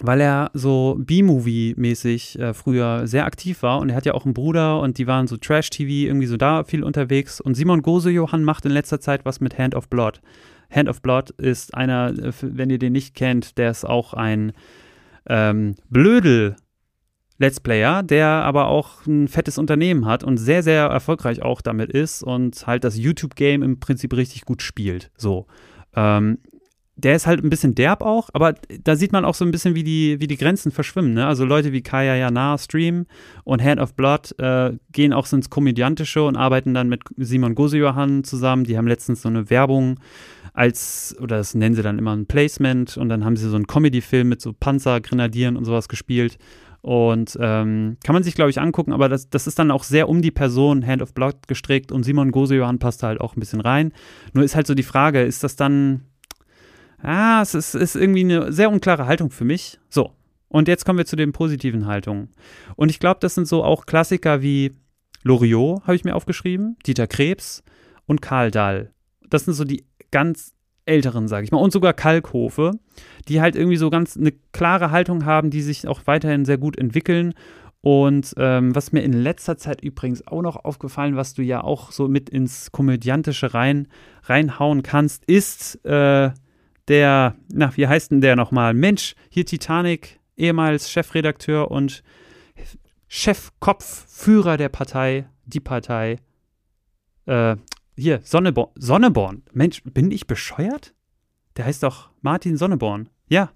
[0.00, 4.34] weil er so B-Movie-mäßig äh, früher sehr aktiv war und er hat ja auch einen
[4.34, 8.66] Bruder und die waren so Trash-TV irgendwie so da viel unterwegs und Simon Gose-Johann macht
[8.66, 10.20] in letzter Zeit was mit Hand of Blood.
[10.70, 14.52] Hand of Blood ist einer, äh, wenn ihr den nicht kennt, der ist auch ein
[15.28, 16.56] ähm, Blödel
[17.38, 21.90] Let's Player, der aber auch ein fettes Unternehmen hat und sehr, sehr erfolgreich auch damit
[21.90, 25.10] ist und halt das YouTube-Game im Prinzip richtig gut spielt.
[25.18, 25.46] So.
[25.94, 26.38] Ähm,
[26.96, 29.74] der ist halt ein bisschen derb auch, aber da sieht man auch so ein bisschen,
[29.74, 31.12] wie die, wie die Grenzen verschwimmen.
[31.12, 31.26] Ne?
[31.26, 33.06] Also Leute wie Kaya Jana Stream
[33.44, 37.54] und Hand of Blood äh, gehen auch so ins Komödiantische und arbeiten dann mit Simon
[37.54, 38.64] Gosejohann zusammen.
[38.64, 40.00] Die haben letztens so eine Werbung
[40.54, 43.66] als, oder das nennen sie dann immer ein Placement und dann haben sie so einen
[43.66, 46.38] Comedy-Film mit so Panzergrenadieren und sowas gespielt.
[46.80, 50.08] Und ähm, kann man sich, glaube ich, angucken, aber das, das ist dann auch sehr
[50.08, 53.60] um die Person Hand of Blood gestrickt und Simon Gosejohann passt halt auch ein bisschen
[53.60, 53.92] rein.
[54.32, 56.02] Nur ist halt so die Frage, ist das dann
[57.02, 59.78] ah, es ist, ist irgendwie eine sehr unklare Haltung für mich.
[59.88, 60.12] So,
[60.48, 62.30] und jetzt kommen wir zu den positiven Haltungen.
[62.76, 64.72] Und ich glaube, das sind so auch Klassiker wie
[65.22, 67.62] Loriot, habe ich mir aufgeschrieben, Dieter Krebs
[68.06, 68.92] und Karl Dahl.
[69.28, 72.72] Das sind so die ganz älteren, sage ich mal, und sogar Kalkhofe,
[73.28, 76.78] die halt irgendwie so ganz eine klare Haltung haben, die sich auch weiterhin sehr gut
[76.78, 77.34] entwickeln.
[77.80, 81.92] Und ähm, was mir in letzter Zeit übrigens auch noch aufgefallen, was du ja auch
[81.92, 83.88] so mit ins Komödiantische rein,
[84.22, 86.30] reinhauen kannst, ist äh,
[86.88, 88.74] der, na, wie heißt denn der nochmal?
[88.74, 92.02] Mensch, hier Titanic, ehemals Chefredakteur und
[93.08, 96.18] Chefkopf, Führer der Partei, die Partei.
[97.26, 97.56] Äh,
[97.96, 98.70] hier, Sonneborn.
[98.76, 99.42] Sonneborn.
[99.52, 100.94] Mensch, bin ich bescheuert?
[101.56, 103.08] Der heißt doch Martin Sonneborn.
[103.28, 103.52] Ja.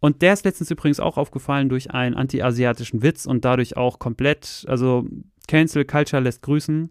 [0.00, 4.64] Und der ist letztens übrigens auch aufgefallen durch einen anti-asiatischen Witz und dadurch auch komplett,
[4.68, 5.06] also
[5.48, 6.90] Cancel Culture lässt grüßen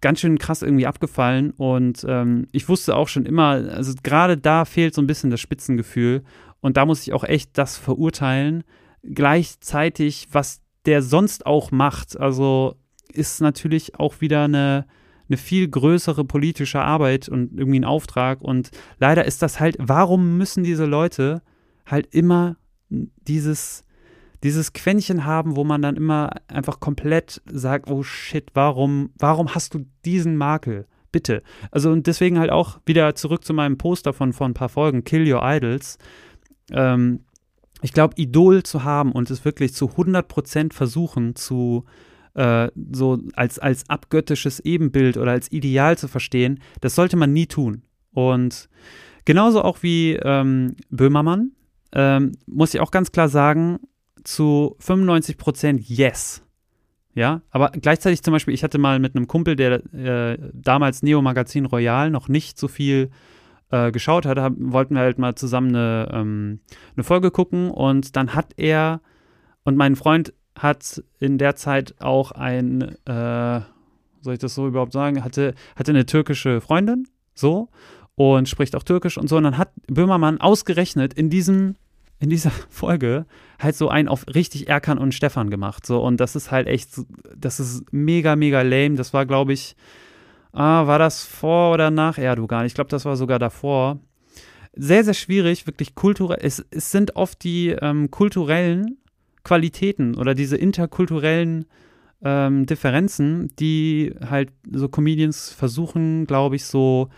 [0.00, 4.64] ganz schön krass irgendwie abgefallen und ähm, ich wusste auch schon immer, also gerade da
[4.64, 6.22] fehlt so ein bisschen das Spitzengefühl
[6.60, 8.64] und da muss ich auch echt das verurteilen.
[9.02, 12.76] Gleichzeitig, was der sonst auch macht, also
[13.12, 14.86] ist natürlich auch wieder eine,
[15.28, 20.38] eine viel größere politische Arbeit und irgendwie ein Auftrag und leider ist das halt, warum
[20.38, 21.42] müssen diese Leute
[21.86, 22.56] halt immer
[22.88, 23.84] dieses
[24.44, 29.72] dieses Quäntchen haben, wo man dann immer einfach komplett sagt, oh shit, warum, warum hast
[29.72, 30.86] du diesen Makel?
[31.10, 31.42] Bitte.
[31.70, 35.02] Also und deswegen halt auch wieder zurück zu meinem Poster von vor ein paar Folgen,
[35.02, 35.98] Kill Your Idols.
[36.70, 37.20] Ähm,
[37.80, 41.84] ich glaube, Idol zu haben und es wirklich zu 100% versuchen zu
[42.34, 47.46] äh, so als, als abgöttisches Ebenbild oder als Ideal zu verstehen, das sollte man nie
[47.46, 47.82] tun.
[48.12, 48.68] Und
[49.24, 51.52] genauso auch wie ähm, Böhmermann,
[51.92, 53.78] ähm, muss ich auch ganz klar sagen,
[54.24, 56.42] zu 95 Prozent Yes.
[57.14, 61.22] Ja, aber gleichzeitig zum Beispiel, ich hatte mal mit einem Kumpel, der äh, damals Neo
[61.22, 63.10] Magazin Royal noch nicht so viel
[63.70, 66.60] äh, geschaut hat, hab, wollten wir halt mal zusammen eine, ähm,
[66.96, 69.00] eine Folge gucken und dann hat er
[69.62, 73.60] und mein Freund hat in der Zeit auch ein, äh,
[74.20, 77.68] soll ich das so überhaupt sagen, hatte, hatte eine türkische Freundin, so,
[78.16, 79.36] und spricht auch Türkisch und so.
[79.36, 81.76] Und dann hat Böhmermann ausgerechnet in diesem
[82.24, 83.26] in dieser Folge
[83.60, 85.86] halt so einen auf richtig Erkan und Stefan gemacht.
[85.86, 86.88] So, und das ist halt echt,
[87.36, 88.96] das ist mega, mega lame.
[88.96, 89.76] Das war, glaube ich,
[90.52, 92.66] ah, war das vor oder nach Erdogan?
[92.66, 94.00] Ich glaube, das war sogar davor.
[94.76, 96.40] Sehr, sehr schwierig, wirklich kulturell.
[96.40, 98.98] Es, es sind oft die ähm, kulturellen
[99.44, 101.66] Qualitäten oder diese interkulturellen
[102.24, 107.08] ähm, Differenzen, die halt so Comedians versuchen, glaube ich, so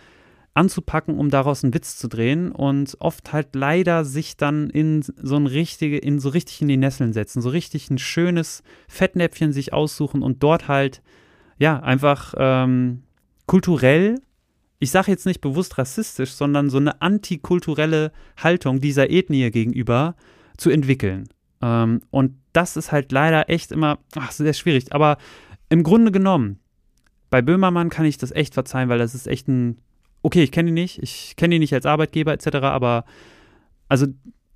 [0.57, 5.35] anzupacken, um daraus einen Witz zu drehen und oft halt leider sich dann in so
[5.35, 9.71] ein richtige, in so richtig in die Nesseln setzen, so richtig ein schönes Fettnäpfchen sich
[9.71, 11.01] aussuchen und dort halt,
[11.59, 13.03] ja, einfach ähm,
[13.45, 14.19] kulturell,
[14.79, 20.15] ich sage jetzt nicht bewusst rassistisch, sondern so eine antikulturelle Haltung dieser Ethnie gegenüber
[20.57, 21.29] zu entwickeln.
[21.61, 24.91] Ähm, und das ist halt leider echt immer ach, sehr schwierig.
[24.91, 25.17] Aber
[25.69, 26.59] im Grunde genommen,
[27.29, 29.77] bei Böhmermann kann ich das echt verzeihen, weil das ist echt ein
[30.21, 33.05] okay, ich kenne ihn nicht, ich kenne ihn nicht als Arbeitgeber etc., aber
[33.89, 34.07] also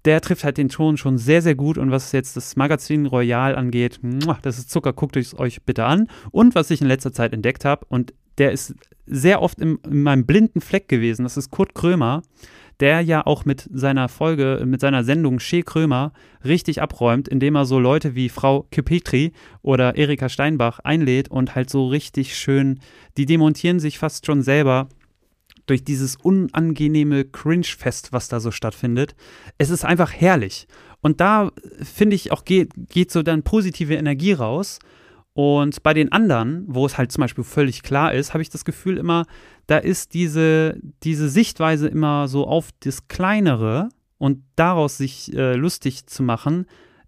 [0.05, 1.77] der trifft halt den Ton schon sehr, sehr gut.
[1.77, 3.99] Und was jetzt das Magazin Royal angeht,
[4.41, 6.07] das ist Zucker, guckt es euch bitte an.
[6.31, 10.03] Und was ich in letzter Zeit entdeckt habe, und der ist sehr oft in, in,
[10.03, 12.23] meinem blinden Fleck gewesen, das ist Kurt Krömer,
[12.79, 17.65] der ja auch mit seiner Folge, mit seiner Sendung Shea Krömer richtig abräumt, indem er
[17.65, 22.79] so Leute wie Frau Kepetri oder Erika Steinbach einlädt und halt so richtig schön,
[23.17, 24.89] die demontieren sich fast schon selber
[25.65, 29.15] durch dieses unangenehme Cringe-Fest, was da so stattfindet.
[29.57, 30.67] Es ist einfach herrlich.
[31.01, 31.51] Und da
[31.81, 34.79] finde ich auch geht, geht so dann positive Energie raus.
[35.33, 38.65] Und bei den anderen, wo es halt zum Beispiel völlig klar ist, habe ich das
[38.65, 39.25] Gefühl immer,
[39.67, 46.05] da ist diese, diese Sichtweise immer so auf das Kleinere und daraus sich äh, lustig
[46.05, 46.65] zu machen,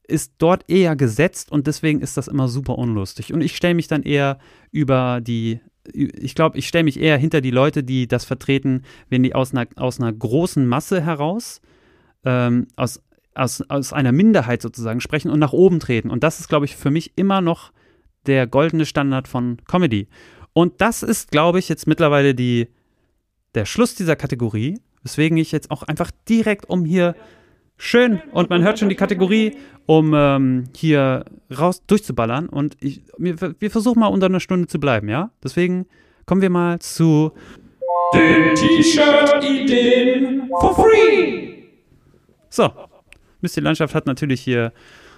[0.08, 3.34] ist dort eher gesetzt und deswegen ist das immer super unlustig.
[3.34, 4.38] Und ich stelle mich dann eher
[4.72, 5.60] über die
[5.92, 9.54] ich glaube, ich stelle mich eher hinter die Leute, die das vertreten, wenn die aus
[9.54, 11.62] einer, aus einer großen Masse heraus,
[12.24, 13.02] ähm, aus
[13.36, 16.10] aus, aus einer Minderheit sozusagen sprechen und nach oben treten.
[16.10, 17.72] Und das ist, glaube ich, für mich immer noch
[18.26, 20.08] der goldene Standard von Comedy.
[20.54, 22.70] Und das ist, glaube ich, jetzt mittlerweile die,
[23.56, 27.16] der Schluss dieser Kategorie, weswegen ich jetzt auch einfach direkt um hier
[27.78, 31.26] schön und man hört schon die Kategorie, um ähm, hier
[31.58, 32.50] raus durchzuballern.
[32.50, 35.32] Und ich, wir, wir versuchen mal unter einer Stunde zu bleiben, ja?
[35.44, 35.86] Deswegen
[36.26, 37.32] kommen wir mal zu
[38.14, 41.64] Den T-Shirt-Ideen for free!
[42.50, 42.72] So,
[43.42, 44.72] Mist, die Landschaft hat natürlich hier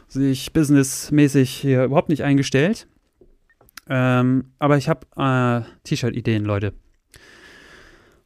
[0.08, 2.88] sich businessmäßig hier überhaupt nicht eingestellt.
[3.88, 6.74] Ähm, aber ich habe äh, T-Shirt-Ideen, Leute.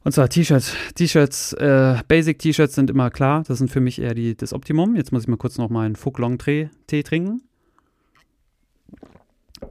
[0.02, 0.74] Und zwar T-Shirts.
[0.94, 3.44] T-Shirts, äh, Basic-T-Shirts sind immer klar.
[3.46, 4.96] Das sind für mich eher die, das Optimum.
[4.96, 7.42] Jetzt muss ich mal kurz noch mal einen Fuck-Long-Tee trinken.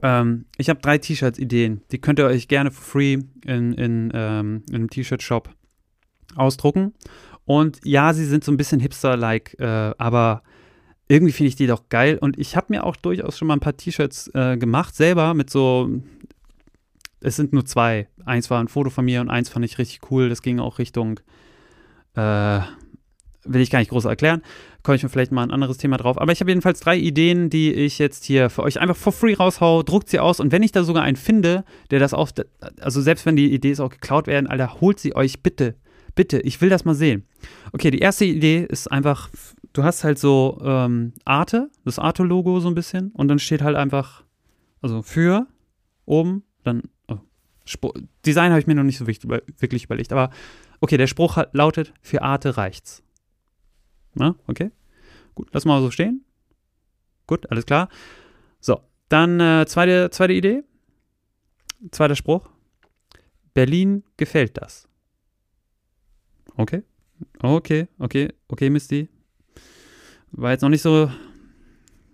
[0.02, 1.82] Ähm, ich habe drei T-Shirts-Ideen.
[1.90, 5.50] Die könnt ihr euch gerne for free in, in, ähm, in einem T-Shirt-Shop
[6.36, 6.94] ausdrucken.
[7.44, 10.42] Und ja, sie sind so ein bisschen hipster-like, äh, aber
[11.08, 12.18] irgendwie finde ich die doch geil.
[12.20, 15.50] Und ich habe mir auch durchaus schon mal ein paar T-Shirts äh, gemacht, selber mit
[15.50, 15.90] so.
[17.20, 18.08] Es sind nur zwei.
[18.24, 20.28] Eins war ein Foto von mir und eins fand ich richtig cool.
[20.28, 21.20] Das ging auch Richtung.
[22.14, 22.60] Äh,
[23.44, 24.42] will ich gar nicht groß erklären.
[24.82, 26.20] Komme ich mir vielleicht mal ein anderes Thema drauf.
[26.20, 29.34] Aber ich habe jedenfalls drei Ideen, die ich jetzt hier für euch einfach for free
[29.34, 29.82] raushau.
[29.82, 30.40] Druckt sie aus.
[30.40, 32.30] Und wenn ich da sogar einen finde, der das auch.
[32.80, 35.76] Also selbst wenn die Ideen auch geklaut werden, Alter, holt sie euch bitte.
[36.14, 37.24] Bitte, ich will das mal sehen.
[37.72, 39.30] Okay, die erste Idee ist einfach
[39.72, 43.76] du hast halt so ähm, Arte, das Arte-Logo so ein bisschen und dann steht halt
[43.76, 44.24] einfach,
[44.82, 45.46] also für
[46.04, 46.82] oben, dann
[47.82, 47.92] oh,
[48.26, 50.30] Design habe ich mir noch nicht so wichtig, wirklich überlegt, aber
[50.80, 53.02] okay, der Spruch hat, lautet, für Arte reicht's.
[54.14, 54.70] Na, okay,
[55.34, 56.24] gut, lass mal so stehen.
[57.26, 57.88] Gut, alles klar.
[58.60, 60.64] So, dann äh, zweite, zweite Idee,
[61.90, 62.48] zweiter Spruch.
[63.54, 64.88] Berlin gefällt das.
[66.56, 66.82] Okay,
[67.40, 69.08] okay, okay, okay, Misty,
[70.32, 71.10] war jetzt noch nicht so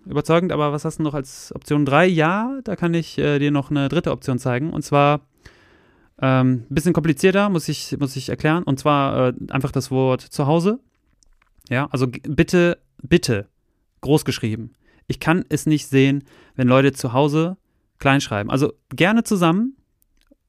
[0.06, 2.06] überzeugend, aber was hast du noch als Option 3?
[2.06, 4.72] Ja, da kann ich äh, dir noch eine dritte Option zeigen.
[4.72, 5.26] Und zwar
[6.20, 8.62] ähm, bisschen komplizierter, muss ich, muss ich erklären.
[8.62, 10.80] Und zwar äh, einfach das Wort zu Hause.
[11.68, 13.48] Ja, also bitte, bitte,
[14.00, 14.72] groß geschrieben.
[15.08, 17.56] Ich kann es nicht sehen, wenn Leute zu Hause
[17.98, 18.50] klein schreiben.
[18.50, 19.76] Also gerne zusammen.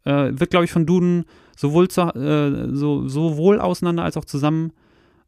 [0.03, 4.71] Äh, wird, glaube ich, von Duden sowohl, zu, äh, so, sowohl auseinander als auch zusammen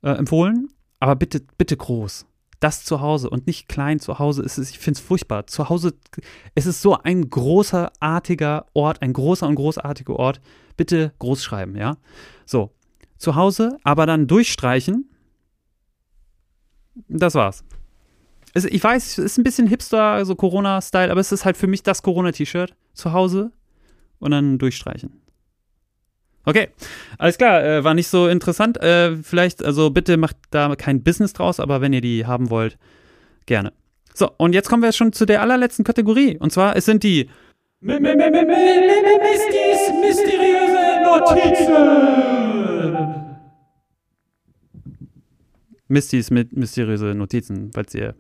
[0.04, 0.70] äh, empfohlen.
[1.00, 2.29] Aber bitte, bitte groß
[2.60, 5.48] das zu Hause und nicht klein zu Hause ist es, ich finde es furchtbar.
[5.48, 5.94] Zu Hause,
[6.56, 10.42] es ist so ein großartiger Ort, ein großer und großartiger Ort.
[10.76, 11.98] Bitte groß schreiben, ja?
[12.46, 12.72] So,
[13.18, 15.10] zu Hause, aber dann durchstreichen.
[17.08, 17.64] Das war's.
[18.54, 21.68] Es, ich weiß, es ist ein bisschen hipster, so Corona-Style, aber es ist halt für
[21.68, 22.76] mich das Corona-T-Shirt.
[22.94, 23.52] Zu Hause
[24.20, 25.22] und dann durchstreichen.
[26.46, 26.70] Okay,
[27.18, 28.82] alles klar, äh, war nicht so interessant.
[28.82, 32.78] Äh, vielleicht, also bitte macht da kein Business draus, aber wenn ihr die haben wollt,
[33.46, 33.74] gerne.
[34.14, 36.38] So, und jetzt kommen wir schon zu der allerletzten Kategorie.
[36.38, 37.30] Und zwar, es sind die
[37.82, 38.10] Mistis
[40.02, 42.10] mysteriöse Notizen.
[45.88, 48.16] Mistys mit mysteriöse Notizen, falls ihr,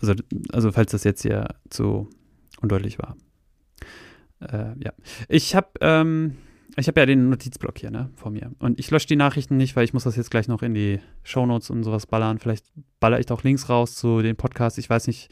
[0.00, 0.14] also,
[0.52, 2.10] also falls das jetzt hier zu
[2.60, 3.16] undeutlich war.
[4.40, 4.92] Äh, ja,
[5.28, 6.36] ich habe, ähm,
[6.76, 8.52] ich habe ja den Notizblock hier, ne, vor mir.
[8.58, 11.00] Und ich lösche die Nachrichten nicht, weil ich muss das jetzt gleich noch in die
[11.22, 12.38] Shownotes und sowas ballern.
[12.38, 12.64] Vielleicht
[13.00, 15.30] baller ich auch Links raus zu den Podcasts, ich weiß nicht.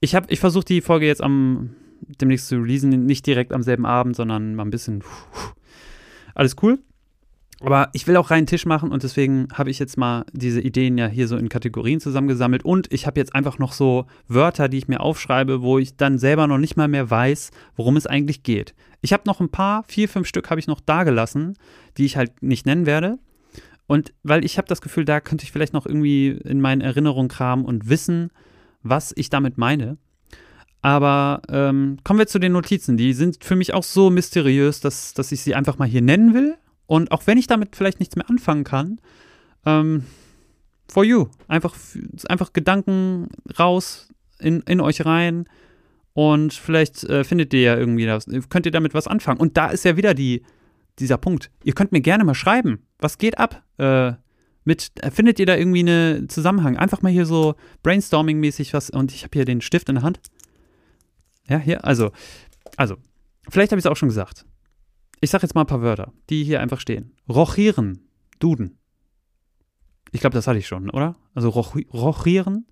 [0.00, 1.70] Ich habe, ich versuche die Folge jetzt am
[2.00, 5.04] demnächst zu releasen, nicht direkt am selben Abend, sondern mal ein bisschen.
[6.34, 6.78] Alles cool.
[7.62, 10.96] Aber ich will auch reinen Tisch machen und deswegen habe ich jetzt mal diese Ideen
[10.96, 14.78] ja hier so in Kategorien zusammengesammelt und ich habe jetzt einfach noch so Wörter, die
[14.78, 18.42] ich mir aufschreibe, wo ich dann selber noch nicht mal mehr weiß, worum es eigentlich
[18.42, 18.74] geht.
[19.02, 21.54] Ich habe noch ein paar, vier, fünf Stück habe ich noch da gelassen,
[21.98, 23.18] die ich halt nicht nennen werde.
[23.86, 27.28] Und weil ich habe das Gefühl, da könnte ich vielleicht noch irgendwie in meinen Erinnerungen
[27.28, 28.30] kramen und wissen,
[28.82, 29.98] was ich damit meine.
[30.80, 32.96] Aber ähm, kommen wir zu den Notizen.
[32.96, 36.32] Die sind für mich auch so mysteriös, dass, dass ich sie einfach mal hier nennen
[36.32, 36.56] will
[36.90, 39.00] und auch wenn ich damit vielleicht nichts mehr anfangen kann,
[39.64, 40.06] ähm,
[40.88, 41.28] for you.
[41.46, 41.76] Einfach,
[42.26, 44.08] einfach Gedanken raus
[44.40, 45.44] in, in euch rein
[46.14, 49.38] und vielleicht äh, findet ihr ja irgendwie das, könnt ihr damit was anfangen.
[49.38, 50.42] Und da ist ja wieder die,
[50.98, 51.52] dieser Punkt.
[51.62, 53.62] Ihr könnt mir gerne mal schreiben, was geht ab?
[53.78, 54.14] Äh,
[54.64, 56.76] mit, äh, findet ihr da irgendwie einen Zusammenhang?
[56.76, 60.18] Einfach mal hier so brainstorming-mäßig was und ich habe hier den Stift in der Hand.
[61.48, 62.10] Ja, hier, also,
[62.76, 62.96] also,
[63.48, 64.44] vielleicht habe ich es auch schon gesagt.
[65.20, 67.14] Ich sage jetzt mal ein paar Wörter, die hier einfach stehen.
[67.28, 68.08] Rochieren,
[68.38, 68.78] Duden.
[70.12, 71.16] Ich glaube, das hatte ich schon, oder?
[71.34, 72.66] Also roch, rochieren,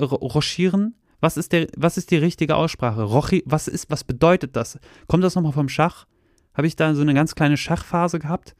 [0.00, 0.96] rochieren.
[1.20, 3.02] Was ist, der, was ist die richtige Aussprache?
[3.02, 4.78] Rochi, was, ist, was bedeutet das?
[5.06, 6.06] Kommt das nochmal vom Schach?
[6.52, 8.54] Habe ich da so eine ganz kleine Schachphase gehabt?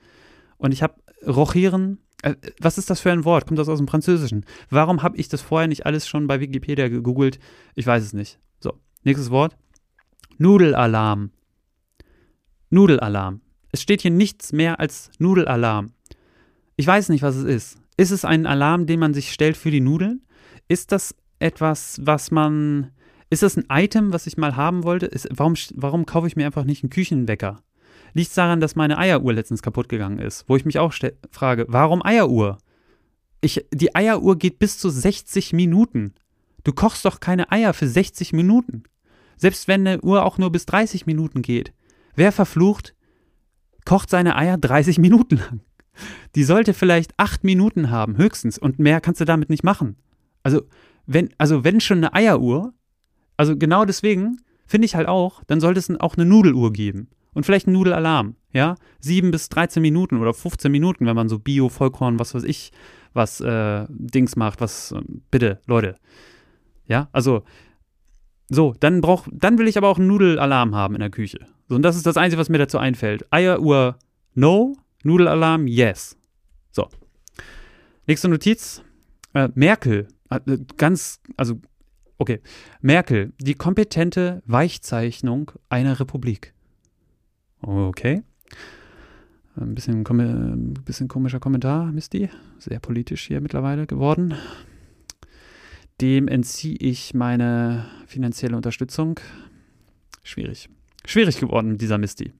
[0.56, 0.94] Und ich habe
[1.26, 3.46] rochieren Äh, was ist das für ein Wort?
[3.46, 4.46] Kommt das aus dem Französischen?
[4.70, 7.38] Warum habe ich das vorher nicht alles schon bei Wikipedia gegoogelt?
[7.74, 8.38] Ich weiß es nicht.
[8.60, 8.72] So,
[9.02, 9.56] nächstes Wort.
[10.38, 11.30] Nudelalarm.
[12.74, 13.40] Nudelalarm.
[13.72, 15.92] Es steht hier nichts mehr als Nudelalarm.
[16.76, 17.78] Ich weiß nicht, was es ist.
[17.96, 20.22] Ist es ein Alarm, den man sich stellt für die Nudeln?
[20.68, 22.90] Ist das etwas, was man.
[23.30, 25.06] Ist das ein Item, was ich mal haben wollte?
[25.06, 27.62] Ist, warum, warum kaufe ich mir einfach nicht einen Küchenwecker?
[28.12, 30.44] Liegt es daran, dass meine Eieruhr letztens kaputt gegangen ist?
[30.48, 30.92] Wo ich mich auch
[31.30, 32.58] frage, warum Eieruhr?
[33.40, 36.14] Ich, die Eieruhr geht bis zu 60 Minuten.
[36.62, 38.84] Du kochst doch keine Eier für 60 Minuten.
[39.36, 41.72] Selbst wenn eine Uhr auch nur bis 30 Minuten geht.
[42.16, 42.94] Wer verflucht,
[43.84, 45.60] kocht seine Eier 30 Minuten lang.
[46.34, 48.58] Die sollte vielleicht 8 Minuten haben, höchstens.
[48.58, 49.96] Und mehr kannst du damit nicht machen.
[50.42, 50.62] Also,
[51.06, 52.74] wenn, also wenn schon eine Eieruhr,
[53.36, 57.08] also genau deswegen finde ich halt auch, dann sollte es auch eine Nudeluhr geben.
[57.32, 58.76] Und vielleicht ein Nudelalarm, ja?
[59.00, 62.70] 7 bis 13 Minuten oder 15 Minuten, wenn man so Bio, Vollkorn, was weiß ich,
[63.12, 65.00] was äh, Dings macht, was, äh,
[65.30, 65.96] bitte, Leute.
[66.86, 67.42] Ja, also,
[68.50, 71.38] so, dann brauch, dann will ich aber auch einen Nudelalarm haben in der Küche.
[71.68, 73.26] So, und das ist das Einzige, was mir dazu einfällt.
[73.30, 73.98] Eieruhr,
[74.34, 74.76] no.
[75.02, 76.16] Nudelalarm, yes.
[76.70, 76.88] So.
[78.06, 78.82] Nächste Notiz.
[79.34, 81.60] Äh, Merkel, äh, ganz, also,
[82.18, 82.40] okay.
[82.80, 86.54] Merkel, die kompetente Weichzeichnung einer Republik.
[87.60, 88.22] Okay.
[89.56, 92.28] Ein bisschen, ein bisschen komischer Kommentar, Misty.
[92.58, 94.34] Sehr politisch hier mittlerweile geworden.
[96.04, 99.18] Dem entziehe ich meine finanzielle Unterstützung.
[100.22, 100.68] Schwierig.
[101.06, 102.34] Schwierig geworden mit dieser Misty.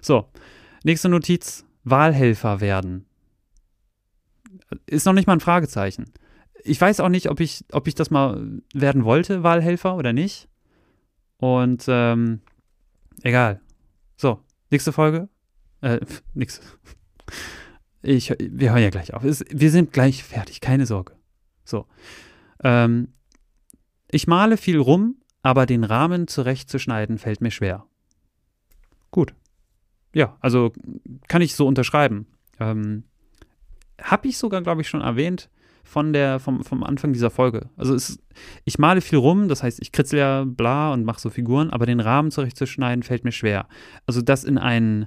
[0.00, 0.30] So,
[0.82, 1.66] nächste Notiz.
[1.84, 3.04] Wahlhelfer werden.
[4.86, 6.06] Ist noch nicht mal ein Fragezeichen.
[6.64, 10.48] Ich weiß auch nicht, ob ich, ob ich das mal werden wollte, Wahlhelfer oder nicht.
[11.36, 12.40] Und ähm,
[13.22, 13.60] egal.
[14.16, 14.40] So,
[14.72, 15.28] Nächste Folge?
[15.82, 16.00] Äh,
[16.32, 16.62] nix.
[18.00, 19.22] Ich, wir hören ja gleich auf.
[19.22, 21.12] Es, wir sind gleich fertig, keine Sorge.
[21.62, 21.84] So.
[22.62, 23.08] Ähm,
[24.10, 27.86] ich male viel rum, aber den Rahmen zurechtzuschneiden fällt mir schwer.
[29.10, 29.34] Gut.
[30.14, 30.72] Ja, also
[31.28, 32.26] kann ich so unterschreiben.
[32.60, 33.04] Ähm,
[34.00, 35.50] Habe ich sogar, glaube ich, schon erwähnt
[35.84, 37.68] von der, vom, vom Anfang dieser Folge.
[37.76, 38.22] Also es,
[38.64, 41.86] ich male viel rum, das heißt, ich kritzel ja bla und mache so Figuren, aber
[41.86, 43.66] den Rahmen zurechtzuschneiden fällt mir schwer.
[44.06, 45.06] Also das in einen,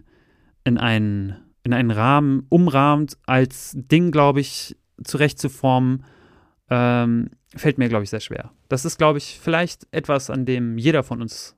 [0.64, 6.04] in einen, in einen Rahmen umrahmt als Ding, glaube ich, zurechtzuformen,
[6.70, 8.52] ähm, fällt mir, glaube ich, sehr schwer.
[8.70, 11.56] Das ist, glaube ich, vielleicht etwas, an dem jeder von uns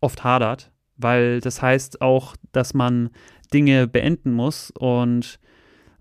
[0.00, 3.10] oft hadert, weil das heißt auch, dass man
[3.52, 5.38] Dinge beenden muss und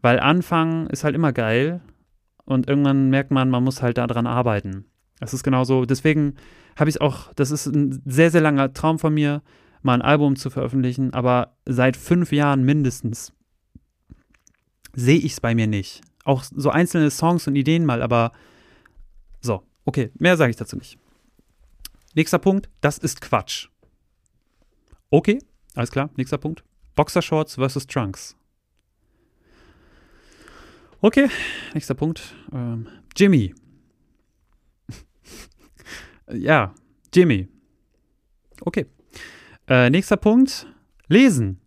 [0.01, 1.82] weil Anfangen ist halt immer geil,
[2.45, 4.86] und irgendwann merkt man, man muss halt daran arbeiten.
[5.19, 5.86] Das ist genauso.
[5.86, 6.36] Deswegen
[6.76, 9.41] habe ich auch, das ist ein sehr, sehr langer Traum von mir,
[9.82, 13.34] mal ein Album zu veröffentlichen, aber seit fünf Jahren mindestens
[14.93, 16.01] sehe ich es bei mir nicht.
[16.26, 18.32] Auch so einzelne Songs und Ideen mal, aber
[19.44, 20.98] so, okay, mehr sage ich dazu nicht.
[22.16, 23.68] Nächster Punkt, das ist Quatsch.
[25.10, 25.39] Okay,
[25.76, 26.64] alles klar, nächster Punkt.
[26.96, 28.36] Boxershorts versus Trunks.
[31.02, 31.30] Okay,
[31.74, 32.34] nächster Punkt.
[32.54, 32.88] Ähm,
[33.18, 33.54] Jimmy.
[36.32, 36.74] ja,
[37.14, 37.50] Jimmy.
[38.62, 38.86] Okay.
[39.68, 40.68] Äh, nächster Punkt.
[41.08, 41.60] Lesen.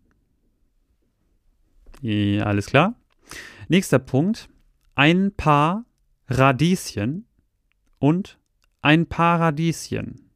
[2.01, 2.95] Ja, alles klar.
[3.69, 4.49] Nächster Punkt.
[4.95, 5.85] Ein paar
[6.29, 7.26] Radieschen
[8.07, 8.39] und
[8.83, 10.31] ein paar Radieschen.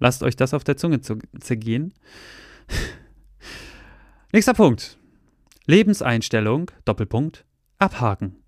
[0.00, 1.94] Lasst euch das auf der Zunge zergehen.
[4.32, 4.98] Nächster Punkt.
[5.66, 7.44] Lebenseinstellung, Doppelpunkt,
[7.78, 8.42] abhaken.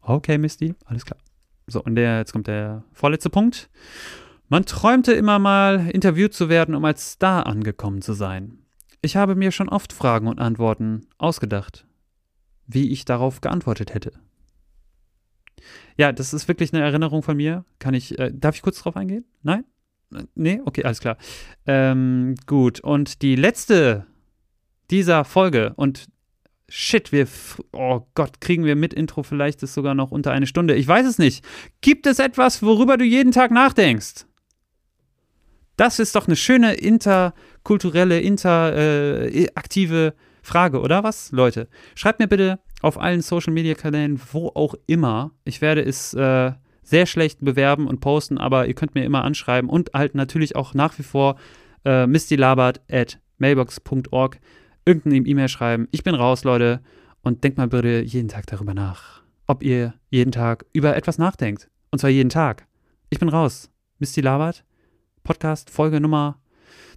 [0.00, 1.20] Okay, Misty, alles klar.
[1.66, 3.68] So, und der, jetzt kommt der vorletzte Punkt.
[4.48, 8.58] Man träumte immer mal, interviewt zu werden, um als Star angekommen zu sein.
[9.02, 11.86] Ich habe mir schon oft Fragen und Antworten ausgedacht,
[12.66, 14.12] wie ich darauf geantwortet hätte.
[15.96, 17.64] Ja, das ist wirklich eine Erinnerung von mir.
[17.78, 19.24] Kann ich, äh, darf ich kurz drauf eingehen?
[19.42, 19.64] Nein?
[20.34, 20.60] Nee?
[20.64, 21.16] Okay, alles klar.
[21.66, 24.06] Ähm, gut, und die letzte
[24.90, 26.06] dieser Folge und
[26.68, 27.26] shit, wir,
[27.72, 30.74] oh Gott, kriegen wir mit Intro vielleicht ist sogar noch unter eine Stunde.
[30.74, 31.44] Ich weiß es nicht.
[31.80, 34.26] Gibt es etwas, worüber du jeden Tag nachdenkst?
[35.76, 40.12] Das ist doch eine schöne interkulturelle, interaktive äh,
[40.42, 41.68] Frage, oder was, Leute?
[41.94, 45.32] Schreibt mir bitte auf allen Social Media Kanälen, wo auch immer.
[45.44, 49.70] Ich werde es äh, sehr schlecht bewerben und posten, aber ihr könnt mir immer anschreiben
[49.70, 51.36] und halt natürlich auch nach wie vor
[51.84, 54.38] äh, mistylabert at mailbox.org
[54.84, 55.88] irgendeine E-Mail schreiben.
[55.92, 56.80] Ich bin raus, Leute.
[57.22, 61.70] Und denkt mal bitte jeden Tag darüber nach, ob ihr jeden Tag über etwas nachdenkt.
[61.90, 62.66] Und zwar jeden Tag.
[63.08, 63.70] Ich bin raus.
[63.98, 64.62] Misty Labert.
[65.22, 66.38] Podcast Folge Nummer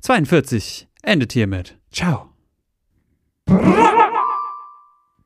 [0.02, 1.78] 42 endet hiermit.
[1.94, 2.34] Ciao.